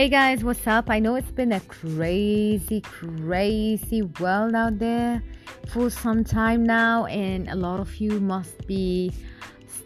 Hey 0.00 0.08
guys, 0.08 0.42
what's 0.42 0.66
up? 0.66 0.88
I 0.88 0.98
know 0.98 1.14
it's 1.16 1.30
been 1.30 1.52
a 1.52 1.60
crazy, 1.60 2.80
crazy 2.80 4.00
world 4.00 4.54
out 4.54 4.78
there 4.78 5.22
for 5.68 5.90
some 5.90 6.24
time 6.24 6.64
now, 6.64 7.04
and 7.04 7.50
a 7.50 7.54
lot 7.54 7.80
of 7.80 7.94
you 7.96 8.18
must 8.18 8.66
be 8.66 9.12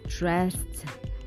stressed, 0.07 0.85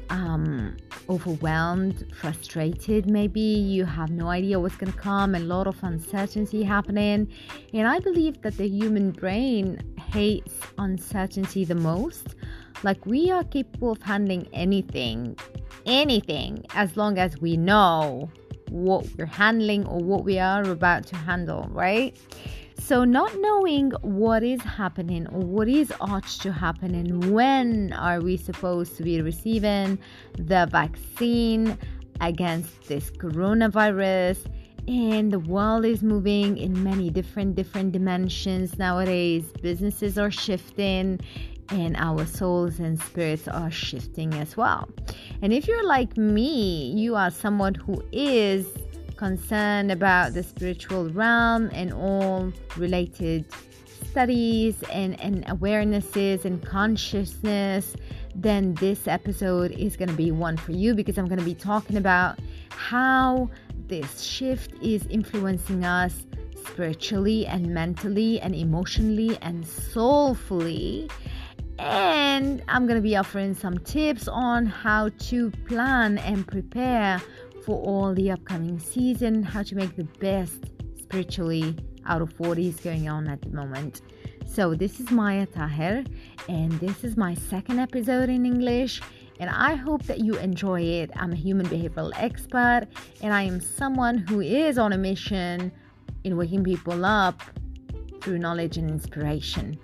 um, 0.09 0.77
overwhelmed, 1.09 2.05
frustrated. 2.15 3.11
Maybe 3.11 3.41
you 3.41 3.83
have 3.83 4.09
no 4.09 4.29
idea 4.29 4.57
what's 4.57 4.77
to 4.77 4.85
come, 4.93 5.35
a 5.35 5.39
lot 5.39 5.67
of 5.67 5.75
uncertainty 5.83 6.63
happening. 6.63 7.27
And 7.73 7.89
I 7.89 7.99
believe 7.99 8.41
that 8.43 8.55
the 8.55 8.69
human 8.69 9.11
brain 9.11 9.81
hates 9.97 10.61
uncertainty 10.77 11.65
the 11.65 11.75
most. 11.75 12.35
Like, 12.83 13.05
we 13.05 13.31
are 13.31 13.43
capable 13.43 13.91
of 13.91 14.01
handling 14.01 14.47
anything, 14.53 15.35
anything, 15.85 16.65
as 16.73 16.95
long 16.95 17.17
as 17.17 17.37
we 17.41 17.57
know 17.57 18.29
what 18.69 19.07
we're 19.17 19.25
handling 19.25 19.85
or 19.87 19.99
what 19.99 20.23
we 20.23 20.39
are 20.39 20.63
about 20.63 21.05
to 21.07 21.15
handle, 21.15 21.67
right? 21.71 22.17
So, 22.79 23.03
not 23.03 23.31
knowing 23.39 23.91
what 24.01 24.43
is 24.43 24.61
happening 24.61 25.27
or 25.27 25.41
what 25.41 25.67
is 25.67 25.91
ought 25.99 26.27
to 26.41 26.51
happen 26.51 26.95
and 26.95 27.33
when 27.33 27.91
are 27.93 28.21
we 28.21 28.37
supposed 28.37 28.95
to 28.97 29.03
be 29.03 29.21
receiving 29.21 29.99
the 30.37 30.67
vaccine 30.71 31.77
against 32.21 32.87
this 32.87 33.11
coronavirus 33.11 34.45
and 34.87 35.33
the 35.33 35.39
world 35.39 35.83
is 35.85 36.01
moving 36.01 36.57
in 36.57 36.81
many 36.81 37.09
different 37.09 37.55
different 37.55 37.91
dimensions 37.91 38.77
nowadays 38.77 39.43
businesses 39.61 40.17
are 40.17 40.31
shifting 40.31 41.19
and 41.69 41.95
our 41.97 42.25
souls 42.25 42.79
and 42.79 42.99
spirits 42.99 43.47
are 43.47 43.71
shifting 43.71 44.33
as 44.35 44.55
well. 44.55 44.87
And 45.41 45.53
if 45.53 45.67
you're 45.67 45.85
like 45.85 46.17
me, 46.17 46.91
you 46.91 47.15
are 47.15 47.29
someone 47.29 47.75
who 47.75 48.03
is 48.11 48.65
concerned 49.17 49.91
about 49.91 50.33
the 50.33 50.43
spiritual 50.43 51.09
realm 51.09 51.69
and 51.73 51.93
all 51.93 52.51
related 52.75 53.45
studies 54.09 54.75
and, 54.91 55.19
and 55.19 55.45
awarenesses 55.45 56.45
and 56.45 56.63
consciousness, 56.65 57.95
then 58.33 58.73
this 58.75 59.07
episode 59.07 59.71
is 59.71 59.95
going 59.95 60.09
to 60.09 60.15
be 60.15 60.31
one 60.31 60.57
for 60.57 60.71
you 60.71 60.93
because 60.93 61.17
I'm 61.17 61.27
going 61.27 61.39
to 61.39 61.45
be 61.45 61.55
talking 61.55 61.97
about 61.97 62.39
how 62.69 63.49
this 63.87 64.21
shift 64.21 64.73
is 64.81 65.05
influencing 65.07 65.83
us 65.83 66.25
spiritually 66.65 67.45
and 67.47 67.73
mentally 67.73 68.39
and 68.41 68.53
emotionally 68.53 69.37
and 69.41 69.65
soulfully 69.65 71.09
and 71.79 72.63
I'm 72.67 72.87
to 72.87 73.01
be 73.01 73.15
offering 73.15 73.53
some 73.53 73.77
tips 73.79 74.27
on 74.27 74.65
how 74.65 75.09
to 75.09 75.51
plan 75.67 76.17
and 76.19 76.47
prepare 76.47 77.21
for 77.65 77.81
all 77.81 78.13
the 78.13 78.31
upcoming 78.31 78.79
season, 78.79 79.43
how 79.43 79.63
to 79.63 79.75
make 79.75 79.95
the 79.95 80.05
best 80.05 80.65
spiritually 80.97 81.75
out 82.05 82.21
of 82.21 82.39
what 82.39 82.57
is 82.57 82.77
going 82.77 83.09
on 83.09 83.27
at 83.27 83.41
the 83.41 83.49
moment. 83.49 84.01
So, 84.45 84.73
this 84.73 84.99
is 84.99 85.11
Maya 85.11 85.45
Taher, 85.45 86.05
and 86.47 86.71
this 86.79 87.03
is 87.03 87.17
my 87.17 87.35
second 87.35 87.79
episode 87.79 88.29
in 88.29 88.45
English. 88.45 89.01
And 89.39 89.49
I 89.51 89.75
hope 89.75 90.03
that 90.03 90.21
you 90.21 90.35
enjoy 90.37 90.81
it. 90.81 91.11
I'm 91.15 91.31
a 91.31 91.35
human 91.35 91.67
behavioral 91.67 92.11
expert, 92.15 92.87
and 93.21 93.33
I 93.33 93.43
am 93.43 93.59
someone 93.59 94.17
who 94.17 94.41
is 94.41 94.79
on 94.79 94.93
a 94.93 94.97
mission 94.97 95.71
in 96.23 96.37
waking 96.37 96.63
people 96.63 97.05
up 97.05 97.43
through 98.21 98.39
knowledge 98.39 98.77
and 98.77 98.89
inspiration. 98.89 99.77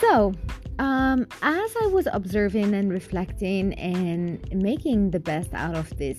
So, 0.00 0.32
um, 0.78 1.26
as 1.42 1.76
I 1.82 1.86
was 1.88 2.08
observing 2.10 2.72
and 2.72 2.90
reflecting 2.90 3.74
and 3.74 4.40
making 4.50 5.10
the 5.10 5.20
best 5.20 5.52
out 5.52 5.76
of 5.76 5.94
this 5.98 6.18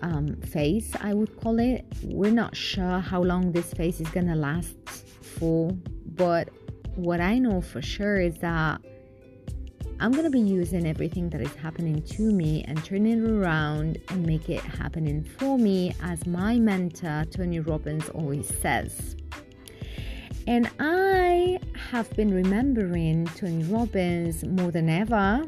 um, 0.00 0.36
phase, 0.36 0.90
I 1.02 1.12
would 1.12 1.38
call 1.38 1.58
it, 1.58 1.84
we're 2.02 2.32
not 2.32 2.56
sure 2.56 3.00
how 3.00 3.22
long 3.22 3.52
this 3.52 3.74
phase 3.74 4.00
is 4.00 4.08
gonna 4.08 4.34
last 4.34 4.74
for, 5.38 5.70
but 6.16 6.48
what 6.94 7.20
I 7.20 7.38
know 7.38 7.60
for 7.60 7.82
sure 7.82 8.18
is 8.18 8.38
that 8.38 8.80
I'm 10.00 10.12
gonna 10.12 10.30
be 10.30 10.40
using 10.40 10.86
everything 10.86 11.28
that 11.28 11.42
is 11.42 11.54
happening 11.56 12.00
to 12.02 12.22
me 12.22 12.64
and 12.66 12.82
turning 12.82 13.22
it 13.22 13.30
around 13.30 13.98
and 14.08 14.24
make 14.24 14.48
it 14.48 14.62
happening 14.62 15.22
for 15.22 15.58
me, 15.58 15.94
as 16.02 16.26
my 16.26 16.58
mentor 16.58 17.26
Tony 17.30 17.60
Robbins 17.60 18.08
always 18.08 18.48
says. 18.60 19.14
And 20.46 20.70
I 20.78 21.58
have 21.90 22.10
been 22.16 22.34
remembering 22.34 23.26
Tony 23.36 23.64
Robbins 23.64 24.44
more 24.44 24.70
than 24.70 24.90
ever. 24.90 25.42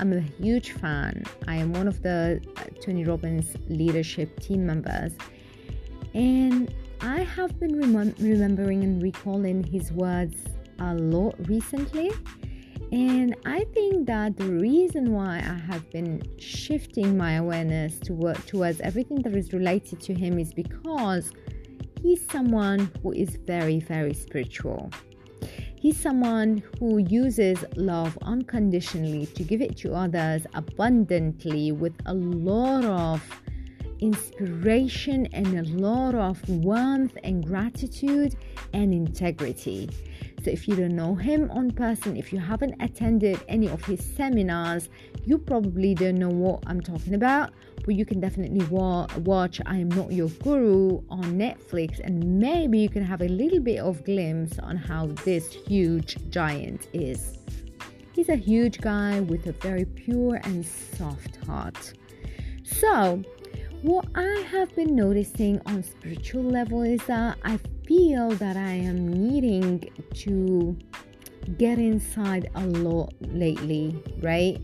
I'm 0.00 0.12
a 0.12 0.20
huge 0.20 0.72
fan. 0.72 1.24
I 1.46 1.56
am 1.56 1.72
one 1.74 1.86
of 1.86 2.02
the 2.02 2.40
uh, 2.56 2.62
Tony 2.80 3.04
Robbins 3.04 3.54
leadership 3.68 4.40
team 4.40 4.64
members. 4.64 5.12
And 6.14 6.74
I 7.02 7.24
have 7.24 7.60
been 7.60 7.78
rem- 7.78 8.14
remembering 8.18 8.84
and 8.84 9.02
recalling 9.02 9.64
his 9.64 9.92
words 9.92 10.36
a 10.78 10.94
lot 10.94 11.34
recently. 11.46 12.10
And 12.90 13.36
I 13.44 13.64
think 13.74 14.06
that 14.06 14.38
the 14.38 14.46
reason 14.46 15.12
why 15.12 15.38
I 15.38 15.60
have 15.70 15.90
been 15.90 16.22
shifting 16.38 17.18
my 17.18 17.34
awareness 17.34 17.98
toward, 17.98 18.38
towards 18.46 18.80
everything 18.80 19.20
that 19.22 19.34
is 19.34 19.52
related 19.52 20.00
to 20.00 20.14
him 20.14 20.38
is 20.38 20.54
because 20.54 21.32
he's 22.02 22.24
someone 22.30 22.90
who 23.02 23.12
is 23.12 23.36
very, 23.46 23.80
very 23.80 24.14
spiritual. 24.14 24.90
He's 25.76 25.98
someone 25.98 26.62
who 26.78 26.98
uses 26.98 27.64
love 27.76 28.18
unconditionally 28.22 29.26
to 29.26 29.42
give 29.44 29.62
it 29.62 29.76
to 29.78 29.94
others 29.94 30.46
abundantly 30.54 31.70
with 31.70 31.94
a 32.06 32.14
lot 32.14 32.84
of 32.84 33.22
inspiration 34.00 35.26
and 35.32 35.46
a 35.58 35.62
lot 35.76 36.14
of 36.14 36.48
warmth 36.48 37.16
and 37.22 37.46
gratitude 37.46 38.36
and 38.72 38.92
integrity. 38.92 39.88
So, 40.42 40.50
if 40.50 40.68
you 40.68 40.76
don't 40.76 40.94
know 40.94 41.14
him 41.14 41.50
on 41.50 41.70
person, 41.72 42.16
if 42.16 42.32
you 42.32 42.38
haven't 42.38 42.74
attended 42.80 43.40
any 43.48 43.68
of 43.68 43.84
his 43.84 44.04
seminars, 44.04 44.88
you 45.24 45.38
probably 45.38 45.94
don't 45.94 46.16
know 46.16 46.28
what 46.28 46.62
I'm 46.66 46.80
talking 46.80 47.14
about. 47.14 47.50
But 47.88 47.94
you 47.94 48.04
can 48.04 48.20
definitely 48.20 48.66
wa- 48.66 49.06
watch 49.24 49.62
I 49.64 49.78
Am 49.78 49.88
Not 49.88 50.12
Your 50.12 50.28
Guru 50.28 51.00
on 51.08 51.38
Netflix, 51.38 52.00
and 52.04 52.38
maybe 52.38 52.78
you 52.80 52.90
can 52.90 53.02
have 53.02 53.22
a 53.22 53.28
little 53.28 53.60
bit 53.60 53.78
of 53.78 54.04
glimpse 54.04 54.58
on 54.58 54.76
how 54.76 55.06
this 55.24 55.50
huge 55.50 56.18
giant 56.28 56.88
is. 56.92 57.38
He's 58.12 58.28
a 58.28 58.36
huge 58.36 58.82
guy 58.82 59.20
with 59.20 59.46
a 59.46 59.52
very 59.52 59.86
pure 59.86 60.38
and 60.44 60.66
soft 60.66 61.42
heart. 61.46 61.94
So, 62.62 63.22
what 63.80 64.04
I 64.14 64.46
have 64.50 64.76
been 64.76 64.94
noticing 64.94 65.58
on 65.64 65.82
spiritual 65.82 66.42
level 66.42 66.82
is 66.82 67.00
that 67.06 67.38
I 67.42 67.58
feel 67.86 68.28
that 68.32 68.58
I 68.58 68.72
am 68.72 69.08
needing 69.08 69.90
to 70.26 70.76
get 71.56 71.78
inside 71.78 72.50
a 72.54 72.66
lot 72.66 73.14
lately, 73.22 73.98
right? 74.20 74.60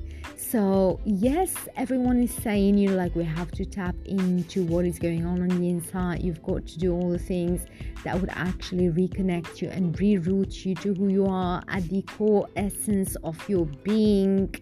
So, 0.55 1.01
yes, 1.05 1.53
everyone 1.75 2.23
is 2.23 2.33
saying 2.33 2.79
you 2.79 2.91
know, 2.91 2.95
like 2.95 3.17
we 3.17 3.25
have 3.25 3.51
to 3.51 3.65
tap 3.65 3.97
into 4.05 4.63
what 4.63 4.85
is 4.85 5.01
going 5.01 5.27
on 5.27 5.43
on 5.43 5.49
the 5.49 5.69
inside. 5.69 6.23
You've 6.23 6.45
got 6.45 6.65
to 6.69 6.79
do 6.79 6.95
all 6.95 7.11
the 7.11 7.19
things 7.19 7.67
that 8.05 8.21
would 8.21 8.31
actually 8.31 8.89
reconnect 8.89 9.61
you 9.61 9.69
and 9.71 9.97
reroute 9.97 10.65
you 10.65 10.77
to 10.77 10.95
who 10.95 11.09
you 11.09 11.27
are 11.27 11.61
at 11.67 11.83
the 11.89 12.03
core 12.03 12.47
essence 12.55 13.17
of 13.25 13.37
your 13.49 13.65
being, 13.83 14.55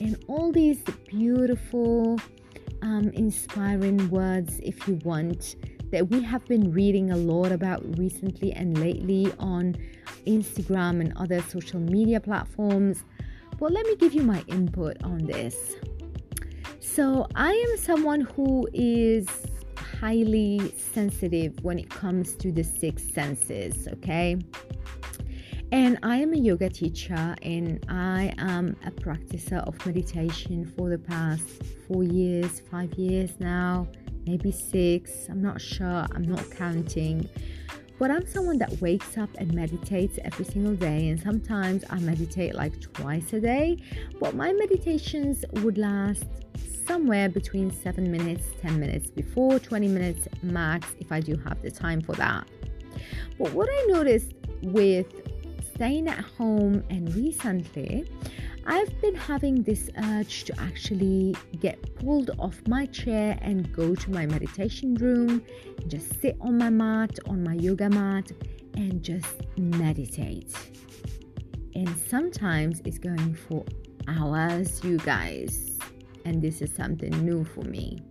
and 0.00 0.20
all 0.26 0.50
these 0.50 0.80
beautiful 1.06 2.18
um, 2.82 3.10
inspiring 3.10 4.10
words, 4.10 4.58
if 4.64 4.88
you 4.88 4.98
want, 5.04 5.54
that 5.92 6.08
we 6.08 6.20
have 6.20 6.44
been 6.46 6.72
reading 6.72 7.12
a 7.12 7.16
lot 7.16 7.52
about 7.52 7.84
recently 7.96 8.50
and 8.54 8.76
lately 8.78 9.32
on 9.38 9.76
Instagram 10.26 11.00
and 11.00 11.16
other 11.16 11.40
social 11.42 11.78
media 11.78 12.18
platforms. 12.18 13.04
But 13.58 13.72
let 13.72 13.86
me 13.86 13.96
give 13.96 14.14
you 14.14 14.22
my 14.22 14.42
input 14.46 15.02
on 15.02 15.18
this. 15.18 15.74
So, 16.80 17.26
I 17.34 17.52
am 17.52 17.76
someone 17.76 18.22
who 18.22 18.68
is 18.72 19.28
highly 19.76 20.74
sensitive 20.76 21.62
when 21.62 21.78
it 21.78 21.90
comes 21.90 22.34
to 22.36 22.52
the 22.52 22.62
six 22.62 23.02
senses, 23.02 23.88
okay? 23.88 24.36
And 25.70 25.98
I 26.02 26.16
am 26.16 26.32
a 26.32 26.36
yoga 26.36 26.70
teacher 26.70 27.36
and 27.42 27.84
I 27.88 28.32
am 28.38 28.74
a 28.86 28.90
practicer 28.90 29.66
of 29.66 29.84
meditation 29.84 30.64
for 30.76 30.88
the 30.88 30.98
past 30.98 31.62
four 31.86 32.04
years, 32.04 32.62
five 32.70 32.94
years 32.94 33.38
now, 33.38 33.86
maybe 34.26 34.50
six. 34.50 35.28
I'm 35.28 35.42
not 35.42 35.60
sure, 35.60 36.06
I'm 36.14 36.22
not 36.22 36.50
counting. 36.50 37.28
But 37.98 38.10
I'm 38.12 38.26
someone 38.26 38.58
that 38.58 38.80
wakes 38.80 39.18
up 39.18 39.30
and 39.38 39.52
meditates 39.52 40.18
every 40.24 40.44
single 40.44 40.74
day, 40.74 41.08
and 41.08 41.20
sometimes 41.20 41.84
I 41.90 41.98
meditate 41.98 42.54
like 42.54 42.80
twice 42.80 43.32
a 43.32 43.40
day. 43.40 43.78
But 44.20 44.36
my 44.36 44.52
meditations 44.52 45.44
would 45.62 45.78
last 45.78 46.24
somewhere 46.86 47.28
between 47.28 47.70
7 47.70 48.10
minutes, 48.10 48.44
10 48.62 48.78
minutes, 48.78 49.10
before 49.10 49.58
20 49.58 49.88
minutes 49.88 50.28
max 50.42 50.86
if 51.00 51.10
I 51.12 51.20
do 51.20 51.36
have 51.38 51.60
the 51.60 51.70
time 51.70 52.00
for 52.00 52.14
that. 52.14 52.46
But 53.38 53.52
what 53.52 53.68
I 53.70 53.86
noticed 53.88 54.34
with 54.62 55.06
staying 55.74 56.08
at 56.08 56.24
home 56.24 56.82
and 56.90 57.14
recently 57.14 58.04
I've 58.70 59.00
been 59.00 59.14
having 59.14 59.62
this 59.62 59.88
urge 59.96 60.44
to 60.44 60.60
actually 60.60 61.34
get 61.58 61.94
pulled 61.94 62.32
off 62.38 62.60
my 62.68 62.84
chair 62.84 63.38
and 63.40 63.72
go 63.72 63.94
to 63.94 64.10
my 64.10 64.26
meditation 64.26 64.94
room, 64.96 65.42
just 65.86 66.20
sit 66.20 66.36
on 66.42 66.58
my 66.58 66.68
mat, 66.68 67.18
on 67.26 67.42
my 67.42 67.54
yoga 67.54 67.88
mat, 67.88 68.30
and 68.74 69.02
just 69.02 69.40
meditate. 69.56 70.54
And 71.74 71.88
sometimes 71.96 72.82
it's 72.84 72.98
going 72.98 73.34
for 73.34 73.64
hours, 74.06 74.84
you 74.84 74.98
guys. 74.98 75.78
And 76.26 76.42
this 76.42 76.60
is 76.60 76.70
something 76.70 77.12
new 77.24 77.44
for 77.44 77.62
me. 77.62 78.02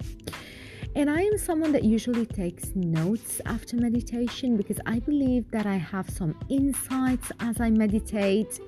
And 0.96 1.08
I 1.08 1.22
am 1.22 1.38
someone 1.38 1.72
that 1.74 1.84
usually 1.84 2.26
takes 2.26 2.76
notes 2.76 3.42
after 3.46 3.78
meditation 3.78 4.58
because 4.58 4.80
I 4.88 4.98
believe 5.02 5.52
that 5.52 5.68
I 5.68 5.76
have 5.76 6.10
some 6.10 6.36
insights 6.50 7.32
as 7.40 7.62
I 7.62 7.70
meditate. 7.70 8.60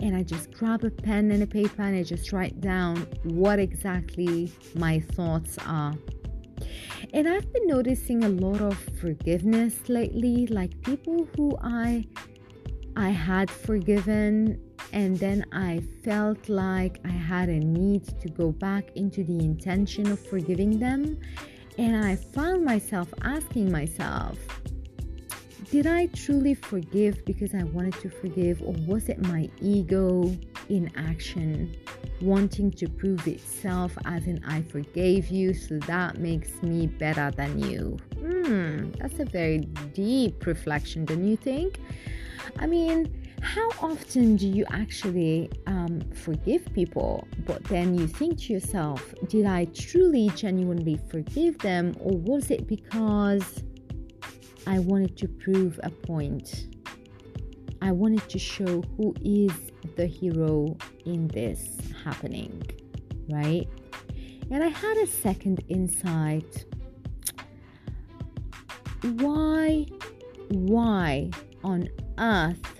And 0.00 0.16
I 0.16 0.22
just 0.22 0.52
grab 0.52 0.84
a 0.84 0.90
pen 0.90 1.30
and 1.30 1.42
a 1.42 1.46
paper 1.46 1.82
and 1.82 1.96
I 1.96 2.02
just 2.02 2.32
write 2.32 2.60
down 2.60 2.96
what 3.24 3.58
exactly 3.58 4.52
my 4.74 5.00
thoughts 5.00 5.58
are. 5.66 5.94
And 7.12 7.28
I've 7.28 7.50
been 7.52 7.66
noticing 7.66 8.24
a 8.24 8.28
lot 8.28 8.60
of 8.60 8.78
forgiveness 9.00 9.88
lately, 9.88 10.46
like 10.46 10.80
people 10.82 11.28
who 11.36 11.56
I 11.62 12.06
I 12.96 13.10
had 13.10 13.50
forgiven 13.50 14.58
and 14.92 15.18
then 15.18 15.44
I 15.52 15.82
felt 16.02 16.48
like 16.48 17.00
I 17.04 17.10
had 17.10 17.50
a 17.50 17.58
need 17.58 18.06
to 18.20 18.28
go 18.28 18.52
back 18.52 18.90
into 18.96 19.22
the 19.22 19.38
intention 19.38 20.10
of 20.10 20.18
forgiving 20.18 20.78
them 20.78 21.18
and 21.78 21.94
I 21.94 22.16
found 22.16 22.64
myself 22.64 23.12
asking 23.22 23.70
myself, 23.70 24.38
did 25.70 25.86
I 25.86 26.06
truly 26.06 26.54
forgive 26.54 27.24
because 27.24 27.54
I 27.54 27.64
wanted 27.64 27.94
to 28.00 28.08
forgive, 28.08 28.62
or 28.62 28.74
was 28.86 29.08
it 29.08 29.20
my 29.22 29.48
ego 29.60 30.36
in 30.68 30.90
action 30.96 31.76
wanting 32.20 32.70
to 32.70 32.88
prove 32.88 33.26
itself 33.26 33.96
as 34.04 34.26
in 34.26 34.42
I 34.44 34.62
forgave 34.62 35.28
you, 35.28 35.54
so 35.54 35.78
that 35.80 36.18
makes 36.18 36.62
me 36.62 36.86
better 36.86 37.30
than 37.30 37.58
you? 37.58 37.98
Hmm, 38.18 38.90
that's 38.92 39.18
a 39.18 39.24
very 39.24 39.58
deep 39.92 40.46
reflection, 40.46 41.04
don't 41.04 41.26
you 41.26 41.36
think? 41.36 41.80
I 42.58 42.66
mean, 42.66 43.26
how 43.42 43.68
often 43.82 44.36
do 44.36 44.46
you 44.46 44.64
actually 44.70 45.50
um, 45.66 46.00
forgive 46.14 46.72
people, 46.74 47.26
but 47.44 47.62
then 47.64 47.98
you 47.98 48.06
think 48.06 48.38
to 48.42 48.52
yourself, 48.52 49.14
did 49.28 49.46
I 49.46 49.66
truly, 49.66 50.30
genuinely 50.36 50.98
forgive 51.10 51.58
them, 51.58 51.96
or 52.00 52.16
was 52.16 52.50
it 52.50 52.66
because 52.66 53.62
I 54.66 54.80
wanted 54.80 55.16
to 55.18 55.28
prove 55.28 55.78
a 55.82 55.90
point? 55.90 56.66
I 57.80 57.92
wanted 57.92 58.28
to 58.30 58.38
show 58.38 58.82
who 58.96 59.14
is 59.22 59.52
the 59.94 60.06
hero 60.06 60.76
in 61.04 61.28
this 61.28 61.78
happening, 62.04 62.62
right? 63.30 63.68
And 64.50 64.64
I 64.64 64.68
had 64.68 64.96
a 64.96 65.06
second 65.06 65.62
insight. 65.68 66.64
Why, 69.02 69.86
why 70.48 71.30
on 71.62 71.88
earth 72.18 72.74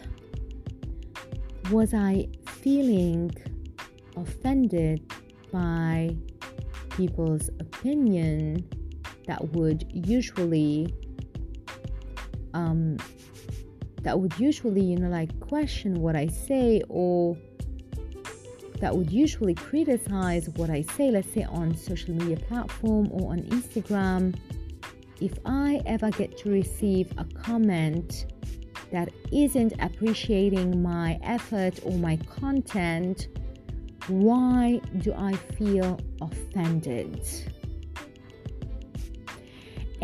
was 1.71 1.95
I 1.95 2.27
feeling 2.47 3.31
offended 4.17 5.13
by 5.53 6.17
people's 6.91 7.49
opinion 7.61 8.69
that 9.27 9.53
would 9.53 9.85
usually 9.93 10.93
um, 12.57 12.97
that 14.03 14.19
would 14.19 14.39
usually 14.39 14.83
you 14.83 14.97
know 14.97 15.09
like 15.09 15.39
question 15.41 16.01
what 16.01 16.17
I 16.17 16.27
say 16.27 16.83
or 16.89 17.37
that 18.81 18.95
would 18.97 19.11
usually 19.11 19.55
criticize 19.55 20.49
what 20.51 20.71
I 20.71 20.83
say 20.83 21.11
let's 21.11 21.33
say 21.33 21.45
on 21.45 21.77
social 21.77 22.15
media 22.15 22.37
platform 22.37 23.09
or 23.13 23.33
on 23.33 23.41
Instagram 23.43 24.35
if 25.21 25.33
I 25.45 25.81
ever 25.87 26.11
get 26.11 26.37
to 26.39 26.51
receive 26.51 27.13
a 27.17 27.25
comment 27.25 28.27
that 28.93 29.09
isn't 29.33 29.73
appreciating 29.81 30.83
my 30.83 31.19
effort 31.23 31.81
or 31.83 31.93
my 31.93 32.17
content, 32.41 33.29
why 34.09 34.81
do 34.99 35.13
I 35.15 35.33
feel 35.33 35.99
offended? 36.21 37.25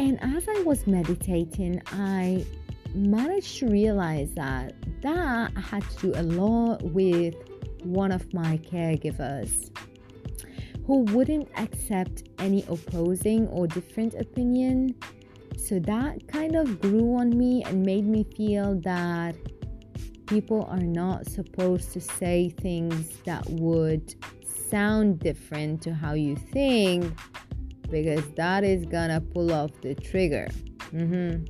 And 0.02 0.18
as 0.20 0.48
I 0.48 0.62
was 0.62 0.84
meditating, 0.88 1.80
I 1.92 2.44
managed 2.92 3.60
to 3.60 3.68
realize 3.68 4.34
that 4.34 4.74
that 5.00 5.56
had 5.56 5.88
to 5.90 5.96
do 6.10 6.12
a 6.16 6.24
lot 6.24 6.82
with 6.82 7.36
one 7.84 8.10
of 8.10 8.34
my 8.34 8.58
caregivers 8.58 9.70
who 10.88 11.04
wouldn't 11.14 11.48
accept 11.56 12.24
any 12.40 12.64
opposing 12.68 13.46
or 13.46 13.68
different 13.68 14.14
opinion. 14.14 14.96
So 15.56 15.78
that 15.78 16.26
kind 16.26 16.56
of 16.56 16.80
grew 16.80 17.14
on 17.14 17.38
me 17.38 17.62
and 17.62 17.86
made 17.86 18.04
me 18.04 18.24
feel 18.36 18.80
that 18.80 19.36
people 20.26 20.64
are 20.64 20.80
not 20.80 21.26
supposed 21.26 21.92
to 21.92 22.00
say 22.00 22.48
things 22.48 23.18
that 23.24 23.48
would 23.50 24.16
sound 24.68 25.20
different 25.20 25.80
to 25.82 25.94
how 25.94 26.14
you 26.14 26.34
think 26.34 27.14
because 27.92 28.28
that 28.32 28.64
is 28.64 28.84
gonna 28.86 29.20
pull 29.20 29.52
off 29.52 29.70
the 29.82 29.94
trigger. 29.94 30.48
Mm-hmm. 30.92 31.44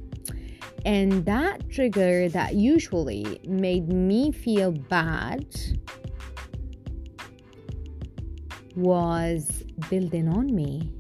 And 0.85 1.25
that 1.25 1.71
trigger 1.71 2.29
that 2.29 2.55
usually 2.55 3.41
made 3.45 3.89
me 3.89 4.33
feel 4.33 4.73
bad 4.73 5.47
was 8.75 9.63
building 9.89 10.29
on 10.29 10.55
me 10.55 10.91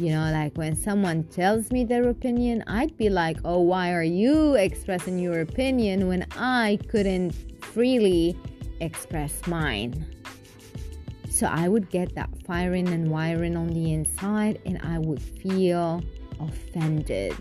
you 0.00 0.12
know, 0.12 0.30
like 0.32 0.56
when 0.56 0.74
someone 0.74 1.24
tells 1.24 1.70
me 1.70 1.84
their 1.84 2.08
opinion, 2.08 2.64
I'd 2.66 2.96
be 2.96 3.10
like, 3.10 3.36
oh, 3.44 3.60
why 3.60 3.92
are 3.92 4.02
you 4.02 4.54
expressing 4.54 5.18
your 5.18 5.40
opinion 5.40 6.08
when 6.08 6.26
I 6.38 6.78
couldn't 6.88 7.32
freely 7.62 8.34
express 8.80 9.46
mine? 9.46 10.06
So 11.40 11.46
I 11.46 11.68
would 11.68 11.88
get 11.88 12.14
that 12.16 12.28
firing 12.46 12.86
and 12.88 13.10
wiring 13.10 13.56
on 13.56 13.68
the 13.68 13.94
inside 13.94 14.60
and 14.66 14.78
I 14.82 14.98
would 14.98 15.22
feel 15.22 16.02
offended. 16.38 17.32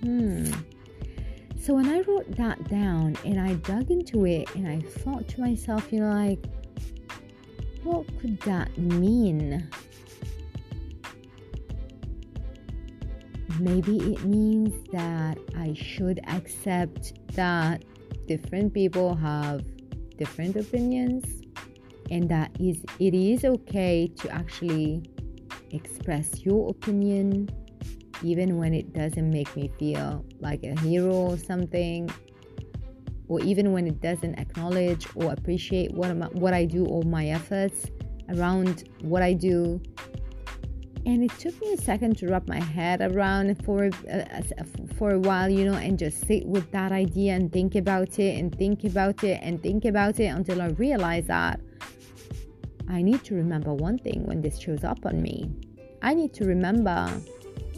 Hmm. 0.00 0.50
So 1.60 1.74
when 1.74 1.90
I 1.90 2.00
wrote 2.00 2.34
that 2.38 2.66
down 2.70 3.18
and 3.26 3.38
I 3.38 3.52
dug 3.56 3.90
into 3.90 4.24
it 4.24 4.48
and 4.54 4.66
I 4.66 4.80
thought 4.80 5.28
to 5.28 5.42
myself, 5.42 5.92
you 5.92 6.00
know, 6.00 6.10
like, 6.10 6.42
what 7.82 8.06
could 8.18 8.40
that 8.40 8.78
mean? 8.78 9.68
maybe 13.60 13.98
it 14.12 14.24
means 14.24 14.72
that 14.92 15.36
I 15.54 15.74
should 15.74 16.20
accept 16.28 17.12
that 17.34 17.84
different 18.26 18.72
people 18.72 19.16
have 19.16 19.66
different 20.16 20.54
opinions 20.56 21.37
and 22.10 22.28
that 22.28 22.50
is 22.60 22.84
it 22.98 23.14
is 23.14 23.44
okay 23.44 24.10
to 24.16 24.30
actually 24.30 25.02
express 25.70 26.44
your 26.44 26.70
opinion 26.70 27.48
even 28.22 28.56
when 28.56 28.74
it 28.74 28.92
doesn't 28.92 29.30
make 29.30 29.54
me 29.54 29.70
feel 29.78 30.24
like 30.40 30.62
a 30.64 30.78
hero 30.80 31.12
or 31.12 31.38
something 31.38 32.10
or 33.28 33.40
even 33.40 33.72
when 33.72 33.86
it 33.86 34.00
doesn't 34.00 34.34
acknowledge 34.38 35.06
or 35.14 35.32
appreciate 35.32 35.92
what, 35.92 36.34
what 36.34 36.54
I 36.54 36.64
do 36.64 36.84
or 36.86 37.02
my 37.02 37.28
efforts 37.28 37.86
around 38.30 38.88
what 39.02 39.22
I 39.22 39.34
do. 39.34 39.80
And 41.06 41.24
it 41.24 41.30
took 41.38 41.58
me 41.60 41.72
a 41.72 41.76
second 41.76 42.18
to 42.18 42.28
wrap 42.28 42.48
my 42.48 42.60
head 42.60 43.00
around 43.00 43.64
for 43.64 43.88
uh, 44.10 44.42
for 44.98 45.12
a 45.12 45.18
while 45.18 45.48
you 45.48 45.64
know 45.64 45.74
and 45.74 45.98
just 45.98 46.26
sit 46.26 46.44
with 46.44 46.70
that 46.72 46.92
idea 46.92 47.34
and 47.34 47.50
think 47.50 47.76
about 47.76 48.18
it 48.18 48.38
and 48.38 48.54
think 48.58 48.84
about 48.84 49.22
it 49.24 49.40
and 49.42 49.62
think 49.62 49.84
about 49.84 50.18
it 50.20 50.26
until 50.26 50.60
i 50.60 50.66
realized 50.70 51.28
that 51.28 51.60
i 52.88 53.02
need 53.02 53.22
to 53.24 53.34
remember 53.34 53.72
one 53.72 53.98
thing 53.98 54.24
when 54.24 54.42
this 54.42 54.58
shows 54.58 54.84
up 54.84 55.04
on 55.06 55.22
me. 55.22 55.50
I 56.02 56.14
need 56.14 56.32
to 56.34 56.44
remember 56.44 57.10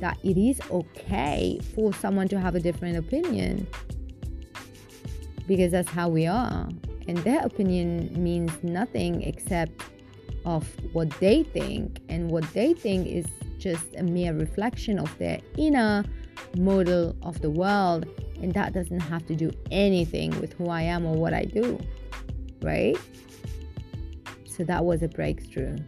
that 0.01 0.19
it 0.23 0.37
is 0.37 0.61
okay 0.71 1.61
for 1.75 1.93
someone 1.95 2.29
to 2.29 2.41
have 2.41 2.55
a 2.55 2.61
different 2.61 2.97
opinion. 2.97 3.67
Because 5.47 5.73
that's 5.73 5.89
how 5.89 6.09
we 6.09 6.27
are. 6.27 6.69
And 7.09 7.19
their 7.19 7.41
opinion 7.41 8.11
means 8.23 8.53
nothing 8.63 9.23
except 9.23 9.83
of 10.45 10.67
what 10.93 11.11
they 11.21 11.43
think, 11.43 12.01
and 12.09 12.31
what 12.31 12.45
they 12.55 12.73
think 12.73 13.07
is 13.07 13.27
just 13.59 13.85
a 13.97 14.03
mere 14.03 14.33
reflection 14.33 14.99
of 14.99 15.17
their 15.19 15.41
inner 15.59 16.05
model 16.57 17.15
of 17.23 17.41
the 17.43 17.51
world, 17.51 18.07
and 18.41 18.55
that 18.55 18.73
doesn't 18.73 19.01
have 19.01 19.27
to 19.27 19.35
do 19.35 19.51
anything 19.71 20.39
with 20.41 20.53
who 20.55 20.69
I 20.69 20.83
am 20.83 21.05
or 21.05 21.15
what 21.15 21.35
I 21.35 21.45
do, 21.45 21.79
right? 22.63 22.97
So 24.51 24.65
that 24.65 24.85
was 24.85 25.03
a 25.03 25.09
breakthrough 25.09 25.79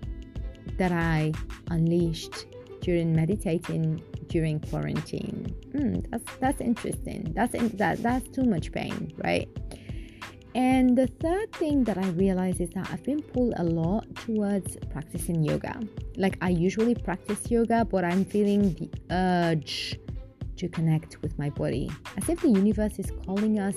that 0.78 0.92
I 0.92 1.32
unleashed 1.70 2.46
during 2.80 3.14
meditating 3.14 4.02
during 4.28 4.60
quarantine. 4.60 5.54
Mm, 5.74 6.10
that's 6.10 6.24
that's 6.40 6.60
interesting. 6.60 7.32
That's 7.34 7.54
in, 7.54 7.68
that 7.76 8.02
that's 8.02 8.28
too 8.28 8.44
much 8.44 8.72
pain, 8.72 9.12
right? 9.22 9.48
And 10.54 10.96
the 10.98 11.06
third 11.06 11.52
thing 11.52 11.84
that 11.84 11.96
I 11.96 12.06
realized 12.10 12.60
is 12.60 12.70
that 12.70 12.90
I've 12.92 13.02
been 13.02 13.22
pulled 13.22 13.54
a 13.56 13.64
lot 13.64 14.04
towards 14.16 14.76
practicing 14.90 15.42
yoga. 15.42 15.80
Like 16.16 16.36
I 16.42 16.50
usually 16.50 16.94
practice 16.94 17.50
yoga, 17.50 17.86
but 17.86 18.04
I'm 18.04 18.24
feeling 18.24 18.74
the 18.74 18.90
urge 19.10 19.98
to 20.56 20.68
connect 20.68 21.22
with 21.22 21.38
my 21.38 21.48
body. 21.48 21.90
As 22.18 22.28
if 22.28 22.40
the 22.40 22.50
universe 22.50 22.98
is 22.98 23.10
calling 23.24 23.58
us, 23.58 23.76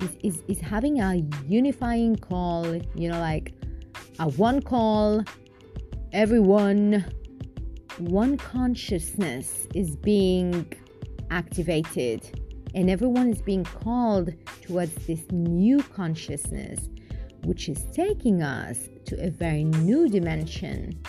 is, 0.00 0.16
is, 0.22 0.42
is 0.48 0.60
having 0.60 1.00
a 1.00 1.16
unifying 1.46 2.16
call, 2.16 2.64
you 2.94 3.10
know, 3.10 3.20
like 3.20 3.52
a 4.18 4.28
one 4.30 4.62
call, 4.62 5.24
everyone, 6.12 7.04
one 7.98 8.36
consciousness 8.36 9.66
is 9.74 9.96
being 9.96 10.72
activated 11.30 12.40
and 12.74 12.90
everyone 12.90 13.30
is 13.30 13.42
being 13.42 13.64
called 13.64 14.32
towards 14.62 14.94
this 15.06 15.22
new 15.30 15.82
consciousness, 15.82 16.88
which 17.44 17.68
is 17.68 17.84
taking 17.92 18.42
us 18.42 18.88
to 19.06 19.16
a 19.24 19.30
very 19.30 19.64
new 19.64 20.08
dimension. 20.08 21.00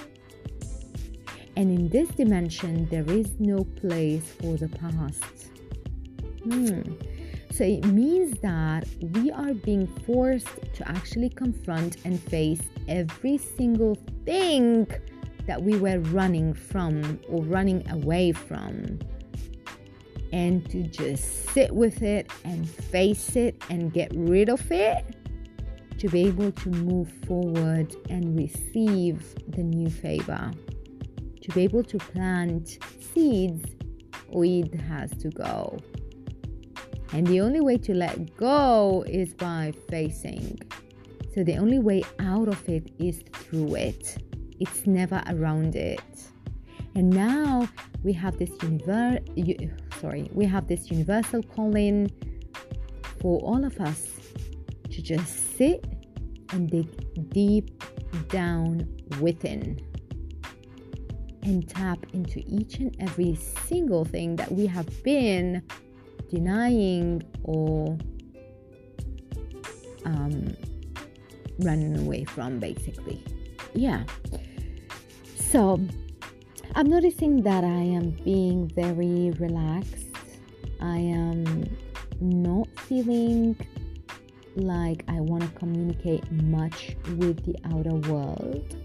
And 1.58 1.72
in 1.72 1.90
this 1.90 2.10
dimension, 2.10 2.88
there 2.90 3.10
is 3.10 3.40
no 3.40 3.64
place 3.64 4.34
for 4.42 4.58
the 4.58 4.68
past. 4.68 5.50
Hmm. 6.44 6.82
So 7.52 7.64
it 7.64 7.86
means 7.86 8.38
that 8.42 8.86
we 9.00 9.32
are 9.32 9.54
being 9.54 9.88
forced 9.88 10.50
to 10.74 10.88
actually 10.88 11.30
confront 11.30 12.04
and 12.04 12.20
face 12.20 12.62
every 12.88 13.38
single 13.38 13.96
thing 14.26 14.88
that 15.48 15.62
we 15.62 15.78
were 15.78 16.00
running 16.00 16.54
from 16.54 17.20
or 17.30 17.44
running 17.44 17.88
away 17.90 18.32
from 18.32 19.00
and 20.34 20.70
to 20.70 20.84
just 20.84 21.50
sit 21.50 21.74
with 21.74 22.02
it 22.02 22.30
and 22.44 22.70
face 22.70 23.36
it 23.36 23.56
and 23.70 23.94
get 23.94 24.12
rid 24.14 24.50
of 24.50 24.72
it 24.72 25.06
to 25.98 26.10
be 26.10 26.28
able 26.28 26.52
to 26.52 26.70
move 26.70 27.10
forward 27.26 27.96
and 28.10 28.38
receive 28.38 29.34
the 29.48 29.64
new 29.64 29.90
favor. 29.90 30.52
To 31.42 31.52
be 31.52 31.64
able 31.64 31.84
to 31.84 31.98
plant 31.98 32.80
seeds, 33.14 33.66
weed 34.30 34.74
has 34.90 35.12
to 35.18 35.30
go. 35.30 35.78
And 37.14 37.26
the 37.28 37.40
only 37.40 37.62
way 37.62 37.78
to 37.78 37.94
let 37.94 38.36
go 38.36 39.06
is 39.08 39.34
by 39.34 39.74
facing. 39.90 40.60
So 41.36 41.44
the 41.44 41.58
only 41.58 41.80
way 41.80 42.02
out 42.20 42.48
of 42.48 42.70
it 42.70 42.94
is 42.98 43.22
through 43.34 43.76
it. 43.76 44.24
It's 44.62 44.88
never 44.88 45.22
around 45.28 45.76
it. 45.76 46.02
And 46.96 47.10
now 47.10 47.68
we 48.04 48.14
have 48.14 48.38
this 48.38 48.52
universe 48.64 49.20
sorry, 50.00 50.30
we 50.34 50.46
have 50.46 50.68
this 50.68 50.90
universal 50.90 51.44
calling 51.44 52.10
for 53.20 53.42
all 53.42 53.66
of 53.66 53.82
us 53.82 54.12
to 54.90 55.02
just 55.02 55.58
sit 55.58 55.84
and 56.52 56.70
dig 56.70 56.88
deep 57.32 57.84
down 58.30 58.88
within 59.20 59.78
and 61.44 61.68
tap 61.68 62.00
into 62.14 62.42
each 62.48 62.76
and 62.78 62.96
every 63.02 63.36
single 63.36 64.06
thing 64.06 64.38
that 64.38 64.50
we 64.50 64.66
have 64.66 65.04
been 65.04 65.62
denying 66.30 67.22
or 67.44 67.98
um, 70.06 70.56
running 71.60 71.98
away 71.98 72.24
from, 72.24 72.60
basically. 72.60 73.24
Yeah. 73.74 74.04
So, 75.36 75.80
I'm 76.76 76.88
noticing 76.88 77.44
that 77.44 77.64
I 77.64 77.68
am 77.68 78.12
being 78.24 78.68
very 78.68 79.32
relaxed. 79.40 80.08
I 80.82 80.98
am 80.98 81.64
not 82.20 82.68
feeling 82.80 83.56
like 84.56 85.04
I 85.08 85.20
want 85.22 85.44
to 85.44 85.50
communicate 85.60 86.30
much 86.32 86.96
with 87.18 87.46
the 87.46 87.56
outer 87.66 87.96
world. 88.12 88.76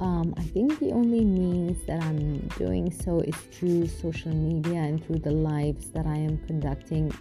Um, 0.00 0.32
I 0.36 0.42
think 0.42 0.78
the 0.78 0.92
only 0.92 1.24
means 1.24 1.84
that 1.86 2.00
I'm 2.02 2.38
doing 2.56 2.92
so 2.92 3.18
is 3.20 3.34
through 3.34 3.88
social 3.88 4.32
media 4.32 4.78
and 4.78 5.04
through 5.04 5.18
the 5.18 5.32
lives 5.32 5.90
that 5.90 6.06
I 6.06 6.14
am 6.14 6.38
conducting 6.46 7.12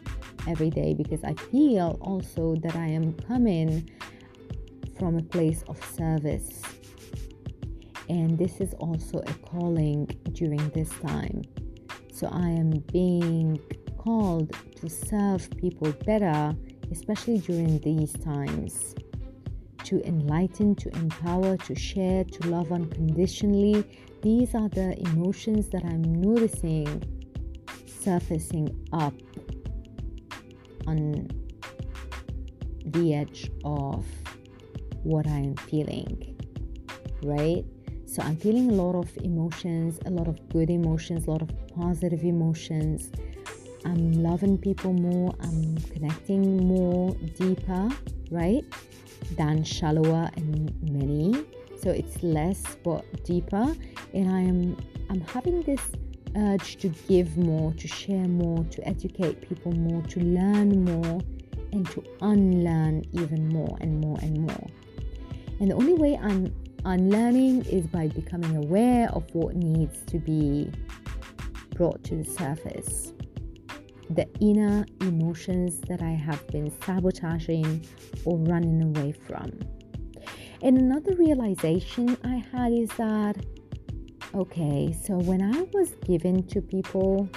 every 0.48 0.70
day 0.70 0.94
because 0.94 1.24
I 1.24 1.34
feel 1.34 1.98
also 2.02 2.56
that 2.58 2.76
I 2.76 2.86
am 2.86 3.14
coming 3.14 3.90
from 4.98 5.18
a 5.18 5.24
place 5.24 5.64
of 5.68 5.84
service 5.94 6.62
and 8.10 8.38
this 8.38 8.62
is 8.62 8.74
also 8.76 9.20
a 9.20 9.34
calling 9.50 10.06
during 10.32 10.70
this 10.70 10.90
time. 11.00 11.42
So 12.14 12.28
I 12.28 12.50
am 12.50 12.72
being 12.92 13.60
called 13.98 14.56
to 14.78 14.90
serve 14.90 15.50
people 15.58 15.92
better, 16.06 16.56
especially 16.92 17.40
during 17.40 17.80
these 17.80 18.14
times. 18.14 18.96
To 19.86 20.02
enlighten, 20.06 20.76
to 20.76 20.90
empower, 20.98 21.58
to 21.58 21.76
share, 21.76 22.24
to 22.24 22.50
love 22.50 22.72
unconditionally. 22.72 23.84
These 24.22 24.56
are 24.56 24.70
the 24.70 24.98
emotions 25.10 25.70
that 25.70 25.84
I'm 25.86 26.02
noticing 26.02 27.04
surfacing 27.88 28.88
up 28.94 29.14
on 30.88 31.30
the 32.86 33.14
edge 33.14 33.52
of 33.64 34.06
what 35.04 35.28
I 35.28 35.38
am 35.38 35.56
feeling, 35.56 36.38
right? 37.24 37.64
So 38.06 38.22
I'm 38.24 38.38
feeling 38.38 38.70
a 38.72 38.74
lot 38.74 38.96
of 38.96 39.16
emotions, 39.18 40.00
a 40.06 40.10
lot 40.10 40.28
of 40.28 40.50
good 40.50 40.70
emotions, 40.70 41.28
a 41.28 41.32
lot 41.32 41.42
of 41.42 41.50
positive 41.76 42.24
emotions. 42.24 43.12
I'm 43.86 44.24
loving 44.24 44.58
people 44.58 44.94
more, 44.94 45.36
I'm 45.42 45.78
connecting 45.94 46.68
more 46.68 47.14
deeper, 47.36 47.90
right? 48.32 48.64
Than 49.36 49.64
shallower 49.64 50.30
and 50.36 50.74
many. 50.90 51.46
So 51.82 51.92
it's 51.92 52.24
less 52.24 52.64
but 52.84 53.24
deeper. 53.24 53.76
And 54.14 54.32
I 54.32 54.42
am 54.42 54.78
I'm 55.10 55.22
having 55.22 55.62
this 55.62 55.82
urge 56.36 56.78
to 56.78 56.90
give 57.08 57.38
more, 57.38 57.74
to 57.74 57.88
share 57.88 58.28
more, 58.28 58.64
to 58.66 58.88
educate 58.88 59.48
people 59.48 59.72
more, 59.72 60.02
to 60.04 60.20
learn 60.20 60.84
more, 60.86 61.22
and 61.72 61.90
to 61.92 62.04
unlearn 62.22 63.04
even 63.14 63.50
more 63.50 63.78
and 63.82 64.00
more 64.02 64.18
and 64.22 64.42
more. 64.42 64.68
And 65.60 65.72
the 65.72 65.76
only 65.76 65.94
way 65.94 66.18
I'm 66.22 66.54
Unlearning 66.88 67.66
is 67.66 67.86
by 67.86 68.08
becoming 68.08 68.56
aware 68.56 69.10
of 69.10 69.26
what 69.36 69.58
needs 69.58 70.00
to 70.06 70.20
be 70.20 70.72
brought 71.76 72.02
to 72.06 72.16
the 72.16 72.24
surface. 72.24 73.12
The 74.10 74.26
inner 74.40 74.86
emotions 75.02 75.82
that 75.90 76.02
I 76.02 76.12
have 76.12 76.48
been 76.48 76.72
sabotaging 76.84 77.86
or 78.24 78.38
running 78.38 78.84
away 78.84 79.12
from. 79.12 79.52
And 80.62 80.78
another 80.78 81.14
realization 81.16 82.18
I 82.24 82.42
had 82.54 82.72
is 82.72 82.90
that, 82.92 83.36
okay, 84.34 84.96
so 85.04 85.16
when 85.18 85.42
I 85.42 85.64
was 85.74 85.90
given 86.06 86.48
to 86.48 86.62
people, 86.62 87.28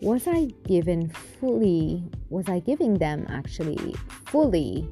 was 0.00 0.28
I 0.28 0.44
given 0.64 1.08
fully? 1.08 2.04
Was 2.28 2.48
I 2.48 2.60
giving 2.60 2.94
them 2.98 3.26
actually 3.28 3.96
fully 4.26 4.88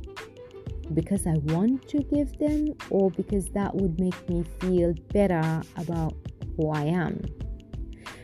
because 0.94 1.26
I 1.26 1.34
want 1.52 1.88
to 1.88 2.02
give 2.02 2.38
them 2.38 2.74
or 2.90 3.10
because 3.10 3.46
that 3.50 3.74
would 3.74 3.98
make 3.98 4.28
me 4.28 4.44
feel 4.60 4.94
better 5.12 5.62
about 5.76 6.14
who 6.56 6.70
I 6.70 6.84
am. 6.84 7.20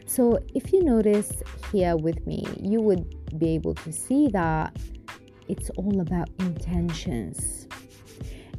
So, 0.06 0.38
if 0.54 0.72
you 0.72 0.82
notice 0.82 1.42
here 1.70 1.96
with 1.96 2.26
me, 2.26 2.46
you 2.60 2.80
would 2.80 3.38
be 3.38 3.50
able 3.50 3.74
to 3.74 3.92
see 3.92 4.28
that 4.28 4.74
it's 5.48 5.70
all 5.70 6.00
about 6.00 6.28
intentions. 6.38 7.68